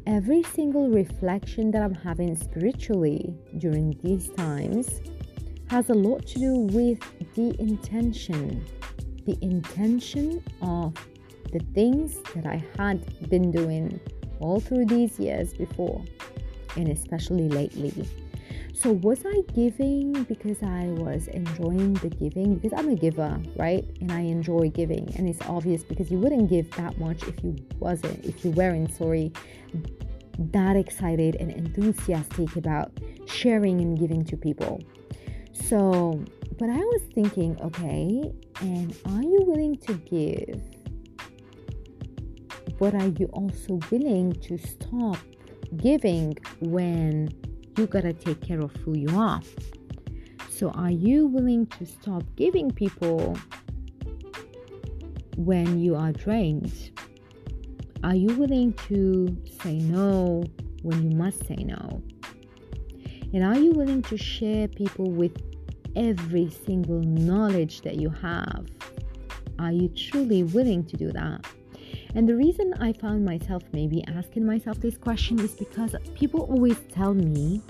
Every 0.06 0.44
single 0.44 0.90
reflection 0.90 1.72
that 1.72 1.84
I'm 1.84 1.94
having 1.94 2.36
spiritually 2.36 3.36
during 3.58 4.00
these 4.04 4.30
times 4.30 5.02
has 5.70 5.90
a 5.90 5.94
lot 5.94 6.26
to 6.28 6.40
do 6.40 6.56
with 6.56 7.00
the 7.36 7.56
intention. 7.60 8.66
The 9.26 9.38
intention 9.42 10.44
of 10.62 10.96
the 11.52 11.60
things 11.74 12.18
that 12.36 12.46
I 12.46 12.64
had 12.78 13.30
been 13.30 13.52
doing 13.52 14.00
all 14.40 14.60
through 14.60 14.86
these 14.86 15.20
years 15.20 15.54
before, 15.54 16.04
and 16.76 16.88
especially 16.88 17.50
lately. 17.50 18.08
So, 18.74 18.94
was 18.94 19.26
I 19.26 19.42
giving 19.54 20.24
because 20.24 20.64
I 20.64 20.86
was 20.86 21.28
enjoying 21.28 21.96
the 21.96 22.10
giving? 22.10 22.56
Because 22.56 22.80
I'm 22.80 22.88
a 22.90 22.96
giver, 22.96 23.38
right? 23.58 23.84
And 24.00 24.10
I 24.10 24.22
enjoy 24.22 24.70
giving. 24.70 25.14
And 25.18 25.28
it's 25.28 25.42
obvious 25.50 25.84
because 25.84 26.10
you 26.10 26.18
wouldn't 26.18 26.50
give 26.50 26.72
that 26.78 26.98
much 26.98 27.24
if 27.24 27.44
you 27.44 27.58
wasn't, 27.80 28.24
if 28.24 28.46
you 28.46 28.52
weren't, 28.52 28.96
sorry, 28.96 29.34
that 30.38 30.78
excited 30.78 31.36
and 31.36 31.52
enthusiastic 31.52 32.56
about 32.56 32.94
sharing 33.26 33.82
and 33.82 34.00
giving 34.00 34.24
to 34.26 34.38
people. 34.38 34.82
So, 35.52 36.24
but 36.58 36.70
I 36.70 36.78
was 36.78 37.02
thinking, 37.14 37.60
okay, 37.62 38.32
and 38.62 38.96
are 39.08 39.22
you 39.22 39.44
willing 39.46 39.78
to 39.80 39.94
give 39.96 40.62
but 42.80 42.96
are 42.96 43.08
you 43.20 43.28
also 43.34 43.80
willing 43.92 44.34
to 44.34 44.58
stop 44.58 45.18
giving 45.76 46.36
when 46.62 47.30
you 47.78 47.86
gotta 47.86 48.14
take 48.14 48.42
care 48.42 48.62
of 48.62 48.72
who 48.78 48.98
you 48.98 49.10
are? 49.18 49.42
So, 50.50 50.70
are 50.70 50.92
you 50.92 51.28
willing 51.28 51.68
to 51.68 51.86
stop 51.86 52.24
giving 52.36 52.72
people 52.72 53.38
when 55.36 55.80
you 55.80 55.96
are 55.96 56.12
drained? 56.12 56.92
Are 58.04 58.16
you 58.16 58.34
willing 58.36 58.74
to 58.88 59.38
say 59.62 59.78
no 59.78 60.44
when 60.82 61.04
you 61.04 61.18
must 61.18 61.46
say 61.48 61.56
no? 61.56 62.02
And 63.34 63.44
are 63.44 63.58
you 63.58 63.74
willing 63.74 64.02
to 64.04 64.18
share 64.18 64.68
people 64.68 65.12
with 65.12 65.38
every 65.96 66.50
single 66.50 67.02
knowledge 67.02 67.82
that 67.82 67.96
you 67.98 68.10
have? 68.10 68.68
Are 69.60 69.72
you 69.72 69.90
truly 69.90 70.44
willing 70.44 70.86
to 70.86 70.98
do 70.98 71.12
that? 71.12 71.46
And 72.16 72.28
the 72.28 72.36
reason 72.36 72.74
I 72.80 72.94
found 72.94 73.24
myself 73.24 73.64
maybe 73.72 74.04
asking 74.08 74.46
myself 74.46 74.80
this 74.80 74.98
question 74.98 75.40
is 75.40 75.52
because 75.54 75.96
people 76.16 76.42
always 76.42 76.78
tell 76.92 77.14
me 77.14 77.62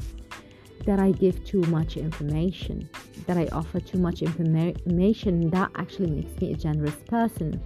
that 0.86 1.00
I 1.00 1.12
give 1.12 1.44
too 1.44 1.62
much 1.64 1.98
information, 1.98 2.90
that 3.28 3.38
I 3.38 3.48
offer 3.52 3.80
too 3.80 3.98
much 3.98 4.22
information. 4.22 5.50
That 5.50 5.72
actually 5.76 6.12
makes 6.12 6.40
me 6.42 6.54
a 6.54 6.56
generous 6.56 6.96
person. 7.08 7.62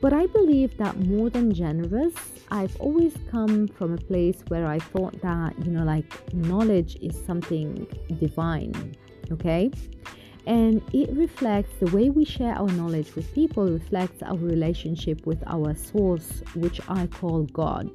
But 0.00 0.12
I 0.12 0.26
believe 0.26 0.76
that 0.76 0.98
more 1.00 1.28
than 1.30 1.52
generous, 1.52 2.14
I've 2.50 2.76
always 2.80 3.14
come 3.30 3.66
from 3.68 3.94
a 3.94 3.96
place 3.96 4.44
where 4.48 4.66
I 4.66 4.78
thought 4.78 5.20
that, 5.22 5.58
you 5.64 5.72
know, 5.72 5.84
like 5.84 6.32
knowledge 6.34 6.96
is 7.00 7.18
something 7.24 7.86
divine, 8.20 8.94
okay? 9.32 9.70
And 10.46 10.82
it 10.92 11.10
reflects 11.12 11.72
the 11.80 11.90
way 11.96 12.10
we 12.10 12.24
share 12.24 12.54
our 12.54 12.68
knowledge 12.68 13.14
with 13.14 13.32
people, 13.34 13.66
reflects 13.66 14.22
our 14.22 14.36
relationship 14.36 15.26
with 15.26 15.42
our 15.46 15.74
source, 15.74 16.42
which 16.54 16.80
I 16.88 17.06
call 17.06 17.44
God. 17.44 17.90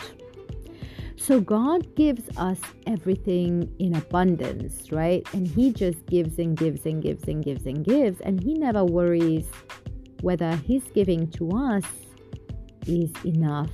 So 1.15 1.41
God 1.41 1.95
gives 1.95 2.23
us 2.37 2.59
everything 2.87 3.71
in 3.77 3.93
abundance, 3.95 4.91
right? 4.91 5.27
And 5.33 5.47
He 5.47 5.71
just 5.71 6.05
gives 6.07 6.39
and 6.39 6.57
gives 6.57 6.85
and 6.85 7.03
gives 7.03 7.27
and 7.27 7.43
gives 7.43 7.65
and 7.65 7.85
gives. 7.85 8.21
And 8.21 8.41
He 8.41 8.53
never 8.53 8.83
worries 8.83 9.45
whether 10.21 10.55
His 10.55 10.81
giving 10.95 11.29
to 11.31 11.51
us 11.51 11.83
is 12.87 13.11
enough, 13.25 13.69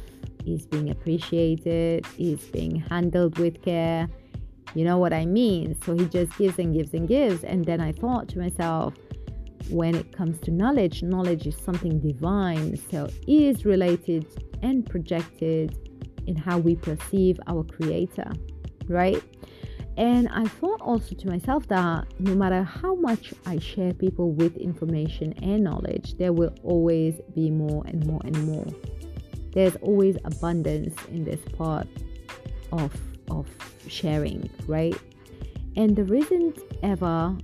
is 0.45 0.65
being 0.65 0.89
appreciated, 0.89 2.05
is 2.17 2.43
being 2.45 2.75
handled 2.75 3.37
with 3.37 3.61
care. 3.61 4.09
You 4.73 4.83
know 4.83 4.97
what 4.97 5.13
I 5.13 5.25
mean? 5.25 5.77
So 5.85 5.95
He 5.95 6.05
just 6.05 6.37
gives 6.37 6.59
and 6.59 6.73
gives 6.73 6.93
and 6.93 7.07
gives. 7.07 7.43
And 7.43 7.63
then 7.65 7.79
I 7.81 7.91
thought 7.91 8.27
to 8.29 8.39
myself, 8.39 8.93
when 9.69 9.95
it 9.95 10.11
comes 10.15 10.39
to 10.41 10.51
knowledge, 10.51 11.01
knowledge 11.01 11.47
is 11.47 11.55
something 11.57 11.99
divine. 11.99 12.77
So 12.91 13.09
is 13.27 13.65
related 13.65 14.25
and 14.61 14.85
projected 14.85 15.77
in 16.27 16.35
how 16.35 16.57
we 16.57 16.75
perceive 16.75 17.39
our 17.47 17.63
creator, 17.63 18.31
right? 18.87 19.21
And 19.97 20.27
I 20.29 20.43
thought 20.45 20.81
also 20.81 21.15
to 21.15 21.27
myself 21.27 21.67
that 21.69 22.05
no 22.19 22.35
matter 22.35 22.63
how 22.63 22.95
much 22.95 23.33
I 23.45 23.59
share 23.59 23.93
people 23.93 24.31
with 24.31 24.57
information 24.57 25.33
and 25.41 25.63
knowledge, 25.63 26.17
there 26.17 26.33
will 26.33 26.53
always 26.63 27.21
be 27.33 27.49
more 27.49 27.83
and 27.87 28.05
more 28.05 28.19
and 28.25 28.45
more. 28.45 28.65
There's 29.53 29.77
always 29.77 30.17
abundance 30.25 30.95
in 31.11 31.23
this 31.23 31.39
part 31.57 31.87
of 32.73 32.91
of 33.29 33.47
sharing, 33.87 34.49
right? 34.67 34.97
And 35.75 35.95
there 35.95 36.13
isn't 36.13 36.59
ever 36.83 37.37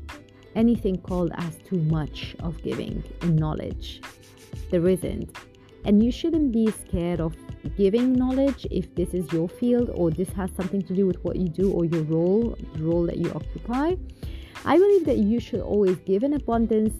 anything 0.56 0.98
called 0.98 1.32
as 1.36 1.58
too 1.68 1.78
much 1.84 2.36
of 2.40 2.62
giving 2.64 3.04
in 3.22 3.36
knowledge. 3.36 4.02
There 4.70 4.88
isn't. 4.88 5.36
And 5.86 6.04
you 6.04 6.12
shouldn't 6.12 6.52
be 6.52 6.72
scared 6.72 7.20
of 7.20 7.36
giving 7.78 8.14
knowledge 8.14 8.68
if 8.72 8.94
this 8.96 9.14
is 9.14 9.32
your 9.32 9.50
field 9.50 9.90
or 9.94 10.12
this 10.12 10.30
has 10.30 10.52
something 10.56 10.82
to 10.84 10.94
do 10.94 11.06
with 11.08 11.24
what 11.24 11.36
you 11.38 11.48
do 11.48 11.72
or 11.72 11.86
your 11.86 12.04
role, 12.04 12.58
the 12.74 12.84
role 12.84 13.06
that 13.06 13.18
you 13.18 13.32
occupy. 13.32 13.96
I 14.64 14.78
believe 14.78 15.06
that 15.06 15.18
you 15.18 15.40
should 15.40 15.62
always 15.62 15.98
give 15.98 16.24
in 16.24 16.34
abundance 16.34 16.94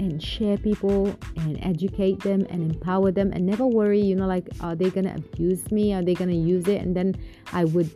and 0.00 0.22
share 0.22 0.56
people 0.56 1.14
and 1.36 1.58
educate 1.62 2.20
them 2.20 2.46
and 2.48 2.72
empower 2.72 3.12
them 3.12 3.32
and 3.32 3.44
never 3.44 3.66
worry, 3.66 4.00
you 4.00 4.16
know, 4.16 4.26
like, 4.26 4.48
are 4.62 4.74
they 4.74 4.88
going 4.88 5.04
to 5.04 5.14
abuse 5.14 5.70
me? 5.70 5.92
Are 5.92 6.02
they 6.02 6.14
going 6.14 6.30
to 6.30 6.36
use 6.36 6.66
it? 6.68 6.80
And 6.80 6.96
then 6.96 7.14
I 7.52 7.64
would 7.66 7.90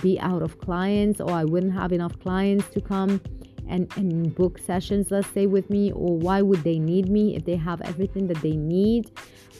be 0.00 0.20
out 0.20 0.42
of 0.42 0.60
clients 0.60 1.20
or 1.20 1.32
I 1.32 1.44
wouldn't 1.44 1.72
have 1.72 1.90
enough 1.92 2.16
clients 2.20 2.68
to 2.68 2.80
come 2.80 3.20
and, 3.68 3.92
and 3.96 4.32
book 4.32 4.60
sessions, 4.60 5.10
let's 5.10 5.28
say, 5.30 5.46
with 5.46 5.68
me, 5.70 5.90
or 5.90 6.16
why 6.16 6.40
would 6.40 6.62
they 6.62 6.78
need 6.78 7.08
me 7.08 7.34
if 7.34 7.44
they 7.44 7.56
have 7.56 7.80
everything 7.82 8.28
that 8.28 8.40
they 8.40 8.56
need? 8.56 9.10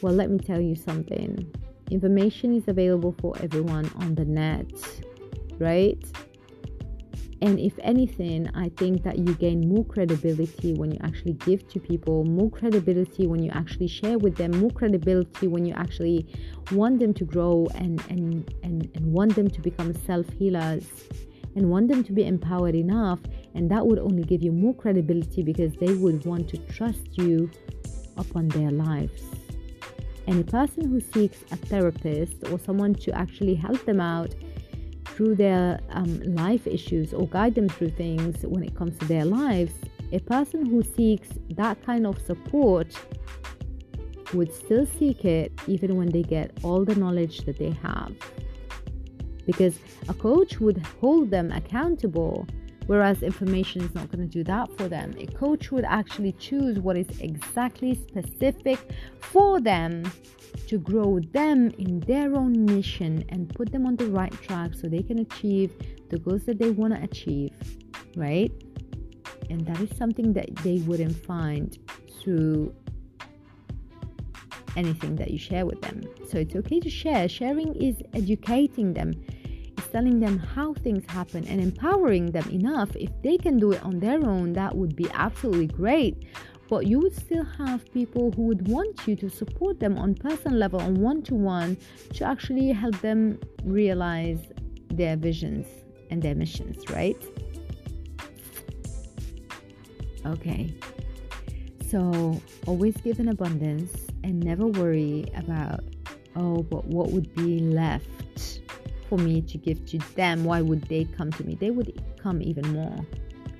Well, 0.00 0.14
let 0.14 0.30
me 0.30 0.38
tell 0.38 0.60
you 0.60 0.76
something. 0.76 1.52
Information 1.90 2.54
is 2.54 2.68
available 2.68 3.16
for 3.20 3.34
everyone 3.42 3.90
on 3.96 4.14
the 4.14 4.24
net, 4.24 4.70
right? 5.58 5.98
And 7.40 7.60
if 7.60 7.78
anything, 7.82 8.50
I 8.54 8.68
think 8.70 9.04
that 9.04 9.18
you 9.18 9.32
gain 9.34 9.68
more 9.68 9.84
credibility 9.84 10.74
when 10.74 10.90
you 10.90 10.98
actually 11.02 11.34
give 11.34 11.68
to 11.68 11.78
people, 11.78 12.24
more 12.24 12.50
credibility 12.50 13.26
when 13.28 13.42
you 13.42 13.50
actually 13.52 13.86
share 13.86 14.18
with 14.18 14.36
them, 14.36 14.58
more 14.58 14.70
credibility 14.70 15.46
when 15.46 15.64
you 15.64 15.74
actually 15.74 16.26
want 16.72 16.98
them 16.98 17.14
to 17.14 17.24
grow 17.24 17.68
and, 17.76 18.02
and, 18.10 18.52
and, 18.64 18.90
and 18.94 19.12
want 19.12 19.36
them 19.36 19.48
to 19.48 19.60
become 19.60 19.94
self 19.94 20.28
healers 20.30 20.84
and 21.54 21.70
want 21.70 21.88
them 21.88 22.02
to 22.04 22.12
be 22.12 22.26
empowered 22.26 22.74
enough. 22.74 23.20
And 23.54 23.70
that 23.70 23.86
would 23.86 23.98
only 24.00 24.24
give 24.24 24.42
you 24.42 24.50
more 24.50 24.74
credibility 24.74 25.42
because 25.42 25.74
they 25.74 25.94
would 25.94 26.24
want 26.24 26.48
to 26.50 26.58
trust 26.58 27.18
you 27.18 27.50
upon 28.16 28.48
their 28.48 28.72
lives. 28.72 29.22
And 30.26 30.40
a 30.40 30.50
person 30.50 30.90
who 30.90 31.00
seeks 31.00 31.42
a 31.52 31.56
therapist 31.56 32.48
or 32.50 32.58
someone 32.58 32.94
to 32.96 33.12
actually 33.12 33.54
help 33.54 33.82
them 33.86 34.00
out 34.00 34.34
through 35.18 35.34
their 35.34 35.80
um, 35.90 36.20
life 36.36 36.64
issues 36.64 37.12
or 37.12 37.26
guide 37.26 37.56
them 37.56 37.68
through 37.68 37.90
things 37.90 38.46
when 38.46 38.62
it 38.62 38.76
comes 38.76 38.96
to 38.98 39.04
their 39.06 39.24
lives, 39.24 39.72
a 40.12 40.20
person 40.20 40.64
who 40.64 40.80
seeks 40.80 41.30
that 41.50 41.84
kind 41.84 42.06
of 42.06 42.20
support 42.20 42.86
would 44.32 44.54
still 44.54 44.86
seek 44.86 45.24
it 45.24 45.50
even 45.66 45.96
when 45.96 46.08
they 46.08 46.22
get 46.22 46.52
all 46.62 46.84
the 46.84 46.94
knowledge 46.94 47.38
that 47.46 47.58
they 47.58 47.70
have. 47.82 48.14
Because 49.44 49.80
a 50.08 50.14
coach 50.14 50.60
would 50.60 50.78
hold 51.00 51.32
them 51.32 51.50
accountable 51.50 52.46
whereas 52.86 53.22
information 53.22 53.82
is 53.82 53.94
not 53.94 54.10
going 54.10 54.26
to 54.26 54.32
do 54.32 54.42
that 54.42 54.66
for 54.78 54.88
them. 54.88 55.14
A 55.18 55.26
coach 55.26 55.70
would 55.70 55.84
actually 55.84 56.32
choose 56.32 56.78
what 56.78 56.96
is 56.96 57.06
exactly 57.20 57.94
specific 57.94 58.78
for 59.32 59.60
them 59.60 60.10
to 60.66 60.78
grow 60.78 61.20
them 61.32 61.70
in 61.78 62.00
their 62.00 62.34
own 62.34 62.64
mission 62.66 63.24
and 63.28 63.54
put 63.54 63.70
them 63.72 63.86
on 63.86 63.96
the 63.96 64.06
right 64.06 64.32
track 64.42 64.74
so 64.74 64.88
they 64.88 65.02
can 65.02 65.18
achieve 65.20 65.72
the 66.10 66.18
goals 66.18 66.44
that 66.44 66.58
they 66.58 66.70
want 66.70 66.94
to 66.94 67.02
achieve 67.02 67.52
right 68.16 68.52
and 69.50 69.66
that 69.66 69.80
is 69.80 69.96
something 69.96 70.32
that 70.32 70.54
they 70.56 70.78
wouldn't 70.78 71.16
find 71.24 71.78
through 72.20 72.74
anything 74.76 75.16
that 75.16 75.30
you 75.30 75.38
share 75.38 75.64
with 75.66 75.80
them. 75.80 76.02
So 76.30 76.38
it's 76.38 76.54
okay 76.54 76.78
to 76.78 76.90
share. 76.90 77.28
Sharing 77.28 77.74
is 77.74 77.96
educating 78.12 78.92
them 78.92 79.12
it's 79.78 79.86
telling 79.88 80.18
them 80.18 80.38
how 80.38 80.74
things 80.74 81.04
happen 81.08 81.46
and 81.46 81.60
empowering 81.60 82.32
them 82.32 82.48
enough. 82.50 82.90
If 82.96 83.10
they 83.22 83.38
can 83.38 83.58
do 83.58 83.70
it 83.70 83.82
on 83.84 84.00
their 84.00 84.18
own, 84.26 84.52
that 84.54 84.76
would 84.76 84.96
be 84.96 85.08
absolutely 85.14 85.68
great. 85.68 86.24
But 86.68 86.86
you 86.86 86.98
would 87.00 87.16
still 87.16 87.44
have 87.44 87.90
people 87.92 88.30
who 88.32 88.42
would 88.42 88.68
want 88.68 89.06
you 89.06 89.16
to 89.16 89.30
support 89.30 89.80
them 89.80 89.96
on 89.96 90.14
personal 90.14 90.58
level, 90.58 90.80
on 90.80 90.96
one 90.96 91.22
to 91.22 91.34
one, 91.34 91.76
to 92.14 92.24
actually 92.24 92.70
help 92.72 93.00
them 93.00 93.40
realize 93.64 94.38
their 94.90 95.16
visions 95.16 95.66
and 96.10 96.22
their 96.22 96.34
missions, 96.34 96.88
right? 96.90 97.16
Okay. 100.26 100.74
So 101.88 102.38
always 102.66 102.96
give 102.98 103.18
in 103.18 103.28
abundance 103.28 104.08
and 104.22 104.38
never 104.38 104.66
worry 104.66 105.24
about, 105.36 105.80
oh, 106.36 106.62
but 106.62 106.84
what 106.84 107.10
would 107.12 107.34
be 107.34 107.60
left 107.60 108.60
for 109.08 109.16
me 109.16 109.40
to 109.40 109.56
give 109.56 109.86
to 109.86 109.98
them, 110.14 110.44
why 110.44 110.60
would 110.60 110.82
they 110.82 111.04
come 111.04 111.32
to 111.32 111.44
me? 111.44 111.54
They 111.54 111.70
would 111.70 112.02
come 112.22 112.42
even 112.42 112.68
more. 112.68 113.06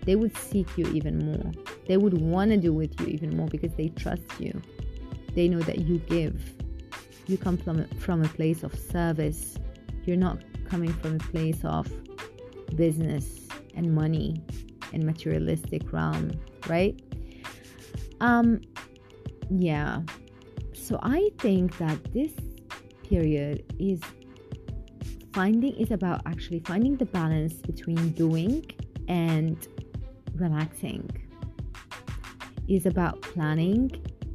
They 0.09 0.17
would 0.17 0.35
seek 0.35 0.79
you 0.79 0.87
even 0.95 1.19
more. 1.19 1.53
They 1.87 1.99
would 1.99 2.19
want 2.19 2.51
to 2.53 2.57
do 2.57 2.73
with 2.73 2.99
you 2.99 3.09
even 3.09 3.37
more 3.37 3.47
because 3.47 3.75
they 3.75 3.89
trust 3.89 4.41
you. 4.41 4.59
They 5.35 5.49
know 5.49 5.61
that 5.61 5.81
you 5.81 5.99
give. 5.99 6.55
You 7.27 7.37
come 7.37 7.59
from 7.59 7.87
from 7.99 8.25
a 8.25 8.29
place 8.29 8.63
of 8.63 8.75
service. 8.75 9.59
You're 10.07 10.17
not 10.17 10.39
coming 10.65 10.95
from 10.95 11.17
a 11.17 11.19
place 11.19 11.63
of 11.63 11.93
business 12.75 13.49
and 13.75 13.95
money 13.95 14.43
and 14.95 15.05
materialistic 15.05 15.93
realm, 15.93 16.31
right? 16.71 16.99
Um 18.23 18.63
yeah. 19.51 20.01
So 20.73 20.99
I 21.03 21.33
think 21.37 21.77
that 21.77 21.99
this 22.15 22.33
period 23.03 23.63
is 23.79 24.01
finding 25.35 25.75
is 25.75 25.91
about 25.91 26.23
actually 26.25 26.61
finding 26.61 26.97
the 26.97 27.05
balance 27.05 27.57
between 27.57 28.13
doing 28.13 28.65
and 29.09 29.69
relaxing 30.39 31.09
is 32.69 32.87
about 32.87 33.21
planning 33.23 33.91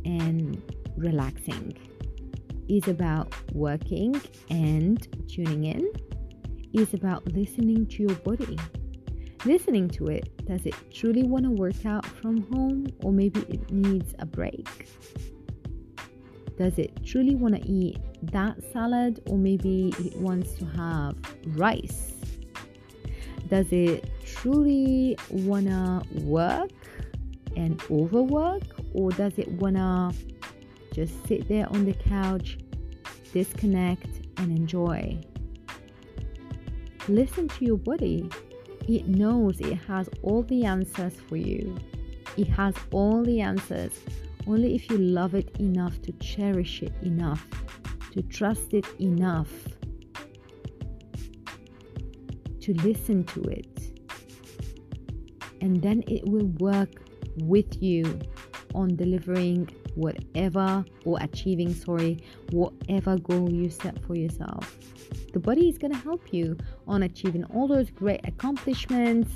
and 0.05 0.61
relaxing 0.97 1.77
is 2.67 2.87
about 2.87 3.33
working 3.53 4.19
and 4.49 5.07
tuning 5.29 5.65
in 5.65 5.91
is 6.73 6.93
about 6.93 7.25
listening 7.33 7.85
to 7.85 8.03
your 8.03 8.15
body 8.17 8.57
listening 9.45 9.89
to 9.89 10.07
it 10.07 10.29
does 10.45 10.65
it 10.65 10.75
truly 10.91 11.23
want 11.23 11.43
to 11.43 11.51
work 11.51 11.85
out 11.85 12.05
from 12.05 12.41
home 12.51 12.87
or 13.03 13.11
maybe 13.11 13.41
it 13.41 13.71
needs 13.71 14.13
a 14.19 14.25
break 14.25 14.87
does 16.57 16.77
it 16.77 17.03
truly 17.03 17.35
want 17.35 17.55
to 17.55 17.69
eat 17.69 17.97
that 18.31 18.55
salad 18.71 19.19
or 19.27 19.37
maybe 19.37 19.93
it 19.99 20.15
wants 20.17 20.53
to 20.55 20.65
have 20.65 21.15
rice? 21.57 22.12
Does 23.53 23.71
it 23.71 24.09
truly 24.25 25.15
wanna 25.29 26.01
work 26.23 26.71
and 27.55 27.79
overwork 27.91 28.63
or 28.95 29.11
does 29.11 29.37
it 29.37 29.47
wanna 29.47 30.11
just 30.91 31.13
sit 31.27 31.47
there 31.47 31.69
on 31.69 31.85
the 31.85 31.93
couch, 31.93 32.57
disconnect 33.31 34.07
and 34.37 34.57
enjoy? 34.57 35.21
Listen 37.07 37.47
to 37.47 37.63
your 37.63 37.77
body. 37.77 38.27
It 38.87 39.07
knows 39.07 39.61
it 39.61 39.75
has 39.85 40.09
all 40.23 40.41
the 40.41 40.65
answers 40.65 41.13
for 41.29 41.37
you. 41.37 41.77
It 42.35 42.47
has 42.47 42.73
all 42.89 43.21
the 43.23 43.39
answers 43.41 43.91
only 44.47 44.73
if 44.73 44.89
you 44.89 44.97
love 44.97 45.35
it 45.35 45.55
enough 45.59 46.01
to 46.01 46.11
cherish 46.13 46.81
it 46.81 46.93
enough, 47.03 47.45
to 48.13 48.23
trust 48.23 48.73
it 48.73 48.87
enough, 48.99 49.51
to 52.63 52.73
listen 52.81 53.23
to 53.25 53.41
it. 53.43 53.67
And 55.61 55.81
then 55.81 56.03
it 56.07 56.27
will 56.27 56.47
work 56.59 56.89
with 57.37 57.81
you 57.81 58.19
on 58.75 58.95
delivering 58.95 59.69
whatever 59.95 60.83
or 61.05 61.17
achieving, 61.21 61.73
sorry, 61.73 62.23
whatever 62.51 63.17
goal 63.17 63.49
you 63.51 63.69
set 63.69 64.01
for 64.05 64.15
yourself. 64.15 64.77
The 65.33 65.39
body 65.39 65.69
is 65.69 65.77
going 65.77 65.93
to 65.93 65.99
help 65.99 66.33
you 66.33 66.57
on 66.87 67.03
achieving 67.03 67.43
all 67.45 67.67
those 67.67 67.89
great 67.89 68.21
accomplishments 68.27 69.31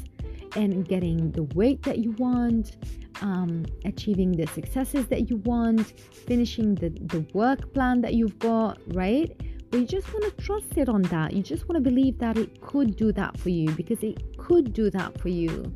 and 0.56 0.88
getting 0.88 1.32
the 1.32 1.44
weight 1.44 1.84
that 1.84 2.00
you 2.00 2.12
want, 2.14 2.78
um, 3.22 3.66
achieving 3.86 4.32
the 4.32 4.48
successes 4.48 5.08
that 5.08 5.30
you 5.30 5.38
want, 5.38 6.00
finishing 6.28 6.76
the, 6.76 6.90
the 6.90 7.26
work 7.34 7.74
plan 7.74 8.02
that 8.02 8.14
you've 8.14 8.40
got, 8.40 8.80
right? 8.94 9.40
But 9.70 9.82
you 9.82 9.86
just 9.86 10.12
want 10.14 10.26
to 10.26 10.44
trust 10.44 10.78
it 10.78 10.88
on 10.88 11.02
that. 11.04 11.34
You 11.34 11.44
just 11.44 11.68
want 11.68 11.84
to 11.84 11.90
believe 11.90 12.18
that 12.20 12.38
it 12.38 12.62
could 12.62 12.96
do 12.96 13.12
that 13.14 13.38
for 13.38 13.50
you 13.50 13.70
because 13.72 14.02
it 14.04 14.38
could 14.38 14.74
do 14.74 14.90
that 14.92 15.20
for 15.20 15.30
you. 15.30 15.72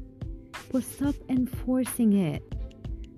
But 0.72 0.84
stop 0.84 1.16
enforcing 1.28 2.14
it, 2.14 2.42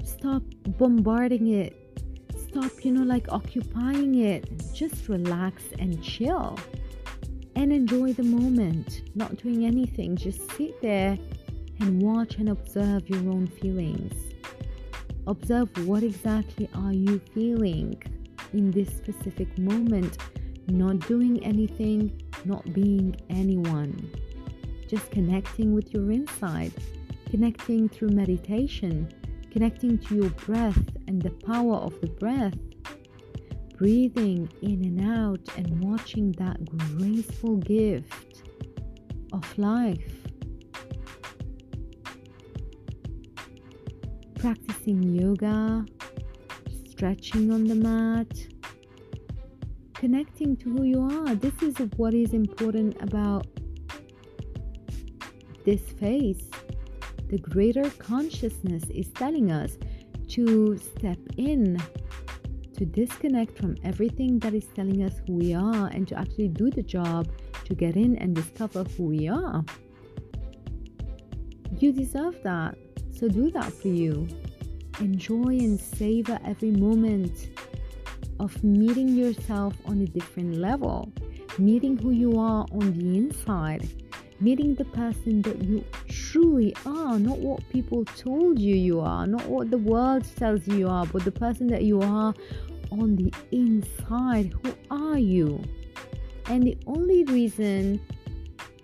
stop 0.04 0.42
bombarding 0.80 1.48
it, 1.50 2.02
stop, 2.48 2.72
you 2.84 2.92
know, 2.92 3.04
like 3.04 3.32
occupying 3.32 4.16
it. 4.16 4.50
Just 4.74 5.08
relax 5.08 5.64
and 5.78 6.02
chill 6.04 6.58
and 7.56 7.72
enjoy 7.72 8.14
the 8.14 8.24
moment, 8.24 9.04
not 9.16 9.38
doing 9.38 9.66
anything. 9.66 10.16
Just 10.16 10.52
sit 10.54 10.82
there 10.82 11.18
and 11.80 12.02
watch 12.02 12.36
and 12.38 12.50
observe 12.50 13.08
your 13.10 13.30
own 13.30 13.48
feelings. 13.48 14.14
Observe 15.28 15.70
what 15.88 16.04
exactly 16.04 16.70
are 16.74 16.94
you 16.94 17.20
feeling 17.34 18.02
in 18.54 18.72
this 18.72 18.90
specific 18.90 19.58
moment, 19.58 20.18
not 20.67 20.99
doing 21.08 21.43
anything, 21.43 22.21
not 22.45 22.73
being 22.73 23.15
anyone. 23.30 24.12
Just 24.88 25.10
connecting 25.12 25.73
with 25.73 25.93
your 25.93 26.12
inside, 26.12 26.73
connecting 27.30 27.89
through 27.89 28.10
meditation, 28.10 29.12
connecting 29.52 29.97
to 29.97 30.15
your 30.15 30.30
breath 30.32 30.84
and 31.08 31.21
the 31.21 31.32
power 31.32 31.76
of 31.76 31.99
the 32.02 32.08
breath. 32.08 32.58
Breathing 33.78 34.49
in 34.62 34.84
and 34.86 35.02
out 35.02 35.41
and 35.58 35.84
watching 35.84 36.32
that 36.34 36.63
graceful 36.97 37.58
gift 37.58 38.43
of 39.32 39.58
life 39.58 40.23
practicing 44.43 45.02
yoga, 45.02 45.86
stretching 46.89 47.49
on 47.49 47.63
the 47.63 47.76
mat, 47.76 48.28
connecting 50.04 50.58
to 50.58 50.70
who 50.70 50.84
you 50.84 51.02
are. 51.02 51.34
This 51.34 51.54
is 51.62 51.78
what 51.96 52.13
is 52.13 52.34
important 52.34 53.02
about 53.02 53.48
this 55.63 55.80
phase. 55.94 56.50
The 57.30 57.38
greater 57.38 57.89
consciousness 57.92 58.84
is 58.89 59.08
telling 59.12 59.50
us 59.50 59.78
to 60.36 60.78
step 60.78 61.20
in, 61.38 61.82
to 62.76 62.86
disconnect 62.86 63.58
from 63.58 63.78
everything 63.86 64.39
that 64.39 64.54
is 64.54 64.66
telling 64.76 65.04
us 65.04 65.13
who 65.26 65.36
we 65.36 65.54
are, 65.54 65.88
and 65.88 66.06
to 66.10 66.20
actually 66.20 66.50
do 66.50 66.70
the 66.70 66.84
job 66.84 67.30
to 67.63 67.74
get 67.74 67.96
in 67.96 68.18
and 68.18 68.36
discover 68.36 68.84
who 68.98 69.06
we 69.06 69.30
are. 69.30 69.63
You 71.80 71.94
deserve 71.94 72.44
that. 72.44 72.76
So 73.18 73.30
do 73.30 73.50
that 73.52 73.72
for 73.72 73.88
you. 73.88 74.28
Enjoy 75.00 75.52
and 75.68 75.80
savor 75.80 76.38
every 76.44 76.72
moment 76.72 77.48
of 78.43 78.62
meeting 78.62 79.08
yourself 79.08 79.73
on 79.86 80.01
a 80.01 80.06
different 80.06 80.56
level, 80.56 81.10
meeting 81.58 81.97
who 81.97 82.12
you 82.12 82.38
are 82.38 82.65
on 82.73 82.91
the 82.93 83.17
inside, 83.17 83.88
meeting 84.41 84.75
the 84.75 84.84
person 84.84 85.41
that 85.43 85.63
you 85.63 85.82
truly 86.10 86.75
are, 86.86 87.17
not 87.17 87.39
what 87.39 87.67
people 87.69 88.03
told 88.03 88.60
you 88.60 88.75
you 88.75 88.99
are, 88.99 89.25
not 89.25 89.45
what 89.47 89.71
the 89.71 89.77
world 89.77 90.25
tells 90.36 90.67
you 90.67 90.75
you 90.75 90.89
are, 90.89 91.06
but 91.06 91.23
the 91.23 91.32
person 91.32 91.67
that 91.67 91.84
you 91.84 92.01
are 92.01 92.34
on 92.91 93.15
the 93.15 93.34
inside. 93.51 94.53
Who 94.62 94.73
are 94.91 95.17
you? 95.17 95.63
And 96.47 96.63
the 96.63 96.77
only 96.86 97.23
reason 97.23 98.01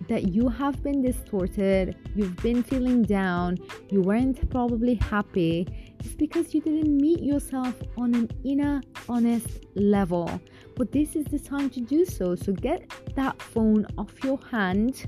that 0.07 0.29
you 0.29 0.47
have 0.47 0.81
been 0.81 1.01
distorted, 1.01 1.97
you've 2.15 2.37
been 2.37 2.63
feeling 2.63 3.03
down, 3.03 3.57
you 3.89 4.01
weren't 4.01 4.49
probably 4.49 4.95
happy, 4.95 5.67
is 6.03 6.15
because 6.15 6.53
you 6.53 6.61
didn't 6.61 6.95
meet 6.97 7.21
yourself 7.21 7.73
on 7.97 8.15
an 8.15 8.29
inner, 8.43 8.81
honest 9.07 9.65
level. 9.75 10.39
But 10.75 10.91
this 10.91 11.15
is 11.15 11.25
the 11.25 11.39
time 11.39 11.69
to 11.71 11.81
do 11.81 12.05
so. 12.05 12.35
So 12.35 12.53
get 12.53 12.91
that 13.15 13.41
phone 13.41 13.85
off 13.97 14.11
your 14.23 14.39
hand, 14.49 15.05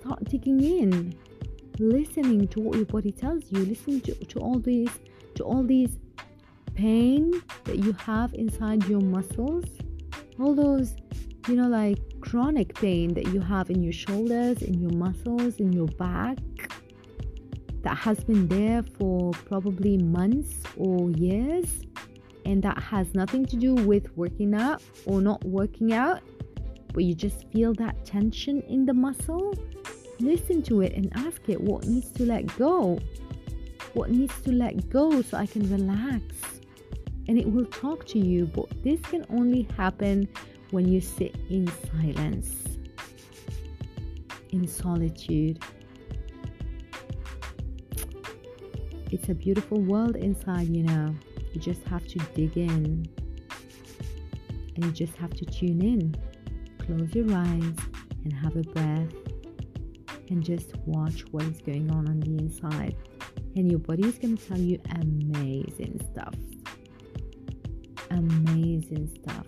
start 0.00 0.24
digging 0.24 0.62
in, 0.62 1.14
listening 1.78 2.48
to 2.48 2.60
what 2.60 2.76
your 2.76 2.86
body 2.86 3.12
tells 3.12 3.50
you, 3.50 3.64
listening 3.64 4.00
to, 4.02 4.14
to 4.14 4.38
all 4.38 4.58
these 4.58 4.90
to 5.34 5.44
all 5.44 5.62
these 5.62 5.98
pain 6.74 7.42
that 7.64 7.78
you 7.78 7.92
have 7.92 8.32
inside 8.34 8.84
your 8.86 9.00
muscles, 9.00 9.64
all 10.38 10.54
those 10.54 10.96
you 11.48 11.54
know, 11.54 11.68
like 11.68 11.98
chronic 12.20 12.74
pain 12.74 13.14
that 13.14 13.28
you 13.28 13.40
have 13.40 13.70
in 13.70 13.82
your 13.82 13.92
shoulders, 13.92 14.62
in 14.62 14.80
your 14.80 14.90
muscles, 14.90 15.56
in 15.56 15.72
your 15.72 15.86
back, 15.86 16.38
that 17.86 17.96
has 17.98 18.24
been 18.24 18.48
there 18.48 18.82
for 18.98 19.30
probably 19.44 19.96
months 19.96 20.54
or 20.76 21.08
years, 21.12 21.86
and 22.44 22.60
that 22.60 22.76
has 22.82 23.14
nothing 23.14 23.46
to 23.46 23.54
do 23.54 23.76
with 23.76 24.10
working 24.16 24.56
out 24.56 24.82
or 25.04 25.20
not 25.20 25.44
working 25.44 25.92
out, 25.92 26.20
but 26.92 27.04
you 27.04 27.14
just 27.14 27.46
feel 27.52 27.72
that 27.74 28.04
tension 28.04 28.60
in 28.62 28.86
the 28.86 28.92
muscle, 28.92 29.54
listen 30.18 30.64
to 30.64 30.80
it 30.80 30.94
and 30.94 31.12
ask 31.14 31.40
it 31.46 31.60
what 31.60 31.86
needs 31.86 32.10
to 32.10 32.24
let 32.24 32.44
go. 32.58 32.98
What 33.94 34.10
needs 34.10 34.34
to 34.42 34.50
let 34.50 34.90
go 34.90 35.22
so 35.22 35.36
I 35.36 35.46
can 35.46 35.70
relax? 35.70 36.24
And 37.28 37.38
it 37.38 37.48
will 37.48 37.66
talk 37.66 38.04
to 38.06 38.18
you, 38.18 38.46
but 38.46 38.66
this 38.82 39.00
can 39.02 39.24
only 39.30 39.68
happen 39.76 40.28
when 40.72 40.88
you 40.88 41.00
sit 41.00 41.36
in 41.50 41.70
silence, 41.92 42.64
in 44.50 44.66
solitude. 44.66 45.62
It's 49.10 49.28
a 49.28 49.34
beautiful 49.34 49.80
world 49.80 50.16
inside, 50.16 50.68
you 50.68 50.82
know. 50.82 51.14
You 51.52 51.60
just 51.60 51.82
have 51.84 52.06
to 52.08 52.18
dig 52.34 52.56
in 52.56 53.06
and 54.74 54.84
you 54.84 54.90
just 54.90 55.16
have 55.16 55.30
to 55.34 55.44
tune 55.44 55.82
in. 55.82 56.14
Close 56.78 57.14
your 57.14 57.32
eyes 57.34 57.76
and 58.24 58.32
have 58.32 58.56
a 58.56 58.62
breath 58.62 59.12
and 60.28 60.42
just 60.44 60.76
watch 60.86 61.24
what 61.30 61.44
is 61.44 61.60
going 61.60 61.90
on 61.90 62.08
on 62.08 62.20
the 62.20 62.36
inside. 62.36 62.96
And 63.54 63.70
your 63.70 63.80
body 63.80 64.04
is 64.04 64.18
going 64.18 64.36
to 64.36 64.46
tell 64.46 64.58
you 64.58 64.80
amazing 65.00 66.00
stuff. 66.12 66.34
Amazing 68.10 69.08
stuff 69.22 69.46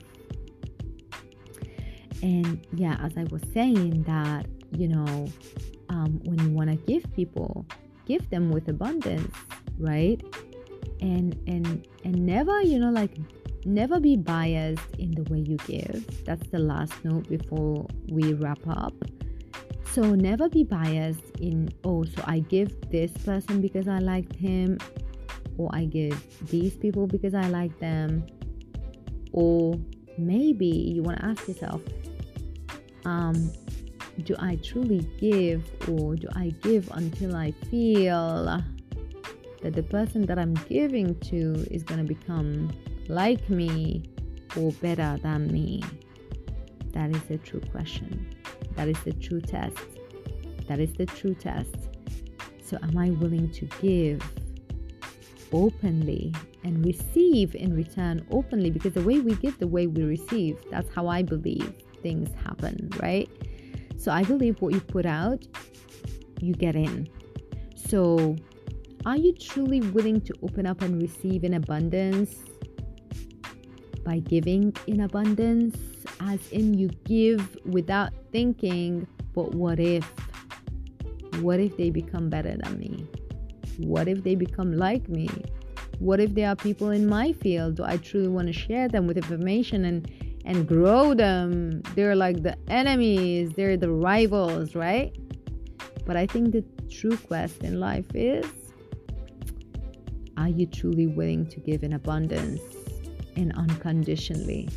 and 2.22 2.66
yeah 2.72 2.96
as 3.02 3.16
i 3.16 3.24
was 3.24 3.42
saying 3.52 4.02
that 4.04 4.46
you 4.72 4.88
know 4.88 5.26
um, 5.90 6.20
when 6.24 6.38
you 6.40 6.50
want 6.50 6.68
to 6.68 6.76
give 6.76 7.04
people 7.14 7.64
give 8.06 8.28
them 8.30 8.50
with 8.50 8.68
abundance 8.68 9.34
right? 9.78 10.22
And 11.00 11.36
and 11.46 11.86
and 12.04 12.26
never 12.26 12.60
you 12.62 12.78
know 12.78 12.90
like 12.90 13.12
never 13.64 14.00
be 14.00 14.16
biased 14.16 14.94
in 14.98 15.12
the 15.12 15.22
way 15.32 15.40
you 15.40 15.56
give. 15.66 16.24
That's 16.24 16.46
the 16.48 16.58
last 16.58 16.92
note 17.04 17.28
before 17.28 17.86
we 18.08 18.34
wrap 18.34 18.60
up. 18.68 18.94
So 19.92 20.14
never 20.14 20.48
be 20.48 20.64
biased 20.64 21.22
in 21.40 21.70
oh 21.82 22.04
so 22.04 22.22
i 22.26 22.40
give 22.40 22.90
this 22.90 23.10
person 23.24 23.60
because 23.60 23.88
i 23.88 23.98
liked 23.98 24.36
him 24.36 24.78
or 25.56 25.70
i 25.72 25.86
give 25.86 26.22
these 26.48 26.76
people 26.76 27.06
because 27.06 27.34
i 27.34 27.48
like 27.48 27.76
them 27.78 28.24
or 29.32 29.78
maybe 30.18 30.66
you 30.66 31.02
want 31.02 31.18
to 31.18 31.24
ask 31.24 31.48
yourself 31.48 31.80
um, 33.04 33.50
do 34.24 34.34
I 34.38 34.56
truly 34.56 35.08
give 35.20 35.64
or 35.88 36.16
do 36.16 36.28
I 36.34 36.52
give 36.62 36.90
until 36.92 37.36
I 37.36 37.52
feel 37.70 38.62
that 39.62 39.74
the 39.74 39.82
person 39.82 40.26
that 40.26 40.38
I'm 40.38 40.54
giving 40.68 41.18
to 41.20 41.66
is 41.70 41.82
going 41.82 42.06
to 42.06 42.14
become 42.14 42.72
like 43.08 43.48
me 43.50 44.04
or 44.56 44.72
better 44.72 45.18
than 45.22 45.52
me? 45.52 45.82
That 46.92 47.10
is 47.10 47.22
the 47.22 47.38
true 47.38 47.60
question. 47.70 48.34
That 48.76 48.88
is 48.88 49.00
the 49.02 49.12
true 49.12 49.40
test. 49.40 49.78
That 50.68 50.80
is 50.80 50.92
the 50.94 51.06
true 51.06 51.34
test. 51.34 51.74
So, 52.62 52.78
am 52.82 52.96
I 52.98 53.10
willing 53.10 53.50
to 53.52 53.64
give 53.80 54.22
openly 55.52 56.34
and 56.64 56.84
receive 56.84 57.54
in 57.54 57.74
return 57.74 58.26
openly? 58.30 58.70
Because 58.70 58.92
the 58.92 59.02
way 59.02 59.20
we 59.20 59.34
give, 59.36 59.58
the 59.58 59.66
way 59.66 59.86
we 59.86 60.02
receive, 60.02 60.58
that's 60.70 60.92
how 60.94 61.08
I 61.08 61.22
believe 61.22 61.72
things 62.02 62.28
happen, 62.44 62.90
right? 63.00 63.28
So, 63.96 64.12
I 64.12 64.22
believe 64.22 64.60
what 64.60 64.74
you 64.74 64.80
put 64.80 65.06
out, 65.06 65.46
you 66.40 66.52
get 66.52 66.76
in. 66.76 67.08
So, 67.74 68.36
are 69.06 69.16
you 69.16 69.32
truly 69.32 69.80
willing 69.80 70.20
to 70.22 70.34
open 70.42 70.66
up 70.66 70.82
and 70.82 71.00
receive 71.00 71.44
in 71.44 71.54
abundance 71.54 72.34
by 74.04 74.18
giving 74.18 74.74
in 74.86 75.00
abundance? 75.00 75.76
As 76.20 76.50
in, 76.50 76.74
you 76.74 76.88
give 77.04 77.56
without 77.64 78.10
thinking, 78.32 79.06
but 79.34 79.54
what 79.54 79.78
if? 79.78 80.04
What 81.40 81.60
if 81.60 81.76
they 81.76 81.90
become 81.90 82.28
better 82.28 82.56
than 82.56 82.78
me? 82.78 83.06
What 83.78 84.08
if 84.08 84.24
they 84.24 84.34
become 84.34 84.72
like 84.72 85.08
me? 85.08 85.28
What 86.00 86.18
if 86.20 86.34
there 86.34 86.48
are 86.48 86.56
people 86.56 86.90
in 86.90 87.06
my 87.06 87.32
field? 87.32 87.76
Do 87.76 87.84
I 87.84 87.96
truly 87.98 88.28
want 88.28 88.48
to 88.48 88.52
share 88.52 88.88
them 88.88 89.06
with 89.06 89.16
information 89.16 89.84
and 89.84 90.10
and 90.44 90.66
grow 90.66 91.14
them? 91.14 91.82
They're 91.94 92.16
like 92.16 92.42
the 92.42 92.56
enemies, 92.68 93.52
they're 93.56 93.76
the 93.76 93.90
rivals, 93.90 94.74
right? 94.74 95.16
But 96.04 96.16
I 96.16 96.26
think 96.26 96.52
the 96.52 96.64
true 96.90 97.16
quest 97.16 97.62
in 97.62 97.78
life 97.78 98.06
is 98.14 98.46
are 100.38 100.48
you 100.48 100.66
truly 100.66 101.08
willing 101.08 101.46
to 101.48 101.58
give 101.60 101.82
in 101.82 101.92
abundance 101.94 102.60
and 103.36 103.52
unconditionally? 103.56 104.68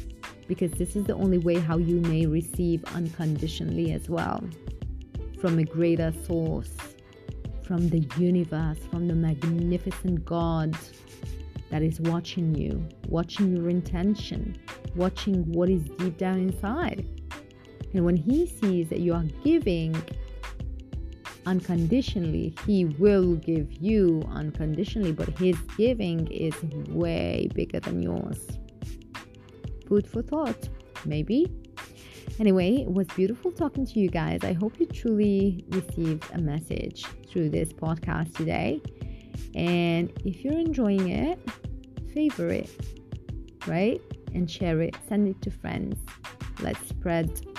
Because 0.47 0.71
this 0.71 0.95
is 0.95 1.05
the 1.05 1.13
only 1.13 1.37
way 1.37 1.59
how 1.59 1.77
you 1.77 2.01
may 2.01 2.25
receive 2.25 2.83
unconditionally 2.95 3.93
as 3.93 4.09
well 4.09 4.43
from 5.39 5.59
a 5.59 5.63
greater 5.63 6.13
source, 6.25 6.73
from 7.63 7.89
the 7.89 7.99
universe, 8.17 8.79
from 8.89 9.07
the 9.07 9.15
magnificent 9.15 10.25
God 10.25 10.75
that 11.69 11.81
is 11.81 12.01
watching 12.01 12.53
you, 12.55 12.87
watching 13.07 13.55
your 13.55 13.69
intention, 13.69 14.57
watching 14.95 15.49
what 15.51 15.69
is 15.69 15.83
deep 15.97 16.17
down 16.17 16.39
inside. 16.39 17.05
And 17.93 18.03
when 18.03 18.15
He 18.15 18.45
sees 18.47 18.89
that 18.89 18.99
you 18.99 19.13
are 19.13 19.25
giving 19.43 19.93
unconditionally, 21.45 22.53
He 22.65 22.85
will 22.85 23.35
give 23.35 23.71
you 23.81 24.23
unconditionally, 24.31 25.11
but 25.11 25.29
His 25.37 25.57
giving 25.77 26.27
is 26.31 26.53
way 26.89 27.49
bigger 27.53 27.79
than 27.79 28.01
yours. 28.01 28.39
Food 29.87 30.07
for 30.07 30.21
thought, 30.21 30.69
maybe. 31.05 31.51
Anyway, 32.39 32.77
it 32.77 32.91
was 32.91 33.07
beautiful 33.07 33.51
talking 33.51 33.85
to 33.85 33.99
you 33.99 34.09
guys. 34.09 34.39
I 34.43 34.53
hope 34.53 34.79
you 34.79 34.85
truly 34.85 35.65
received 35.69 36.23
a 36.33 36.39
message 36.39 37.05
through 37.29 37.49
this 37.49 37.73
podcast 37.73 38.35
today. 38.35 38.81
And 39.53 40.11
if 40.23 40.43
you're 40.43 40.57
enjoying 40.57 41.09
it, 41.09 41.39
favor 42.13 42.47
it, 42.47 42.69
right? 43.67 44.01
And 44.33 44.49
share 44.49 44.81
it, 44.81 44.95
send 45.09 45.27
it 45.27 45.41
to 45.41 45.51
friends. 45.51 45.97
Let's 46.61 46.87
spread 46.87 47.50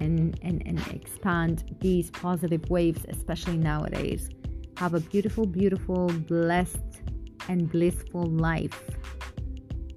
and, 0.00 0.38
and, 0.42 0.62
and 0.66 0.78
expand 0.88 1.76
these 1.80 2.10
positive 2.10 2.68
waves, 2.70 3.04
especially 3.08 3.56
nowadays. 3.56 4.28
Have 4.76 4.94
a 4.94 5.00
beautiful, 5.00 5.46
beautiful, 5.46 6.08
blessed, 6.08 7.00
and 7.48 7.70
blissful 7.70 8.24
life. 8.26 8.82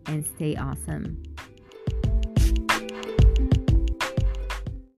And 0.05 0.25
stay 0.25 0.55
awesome. 0.55 1.21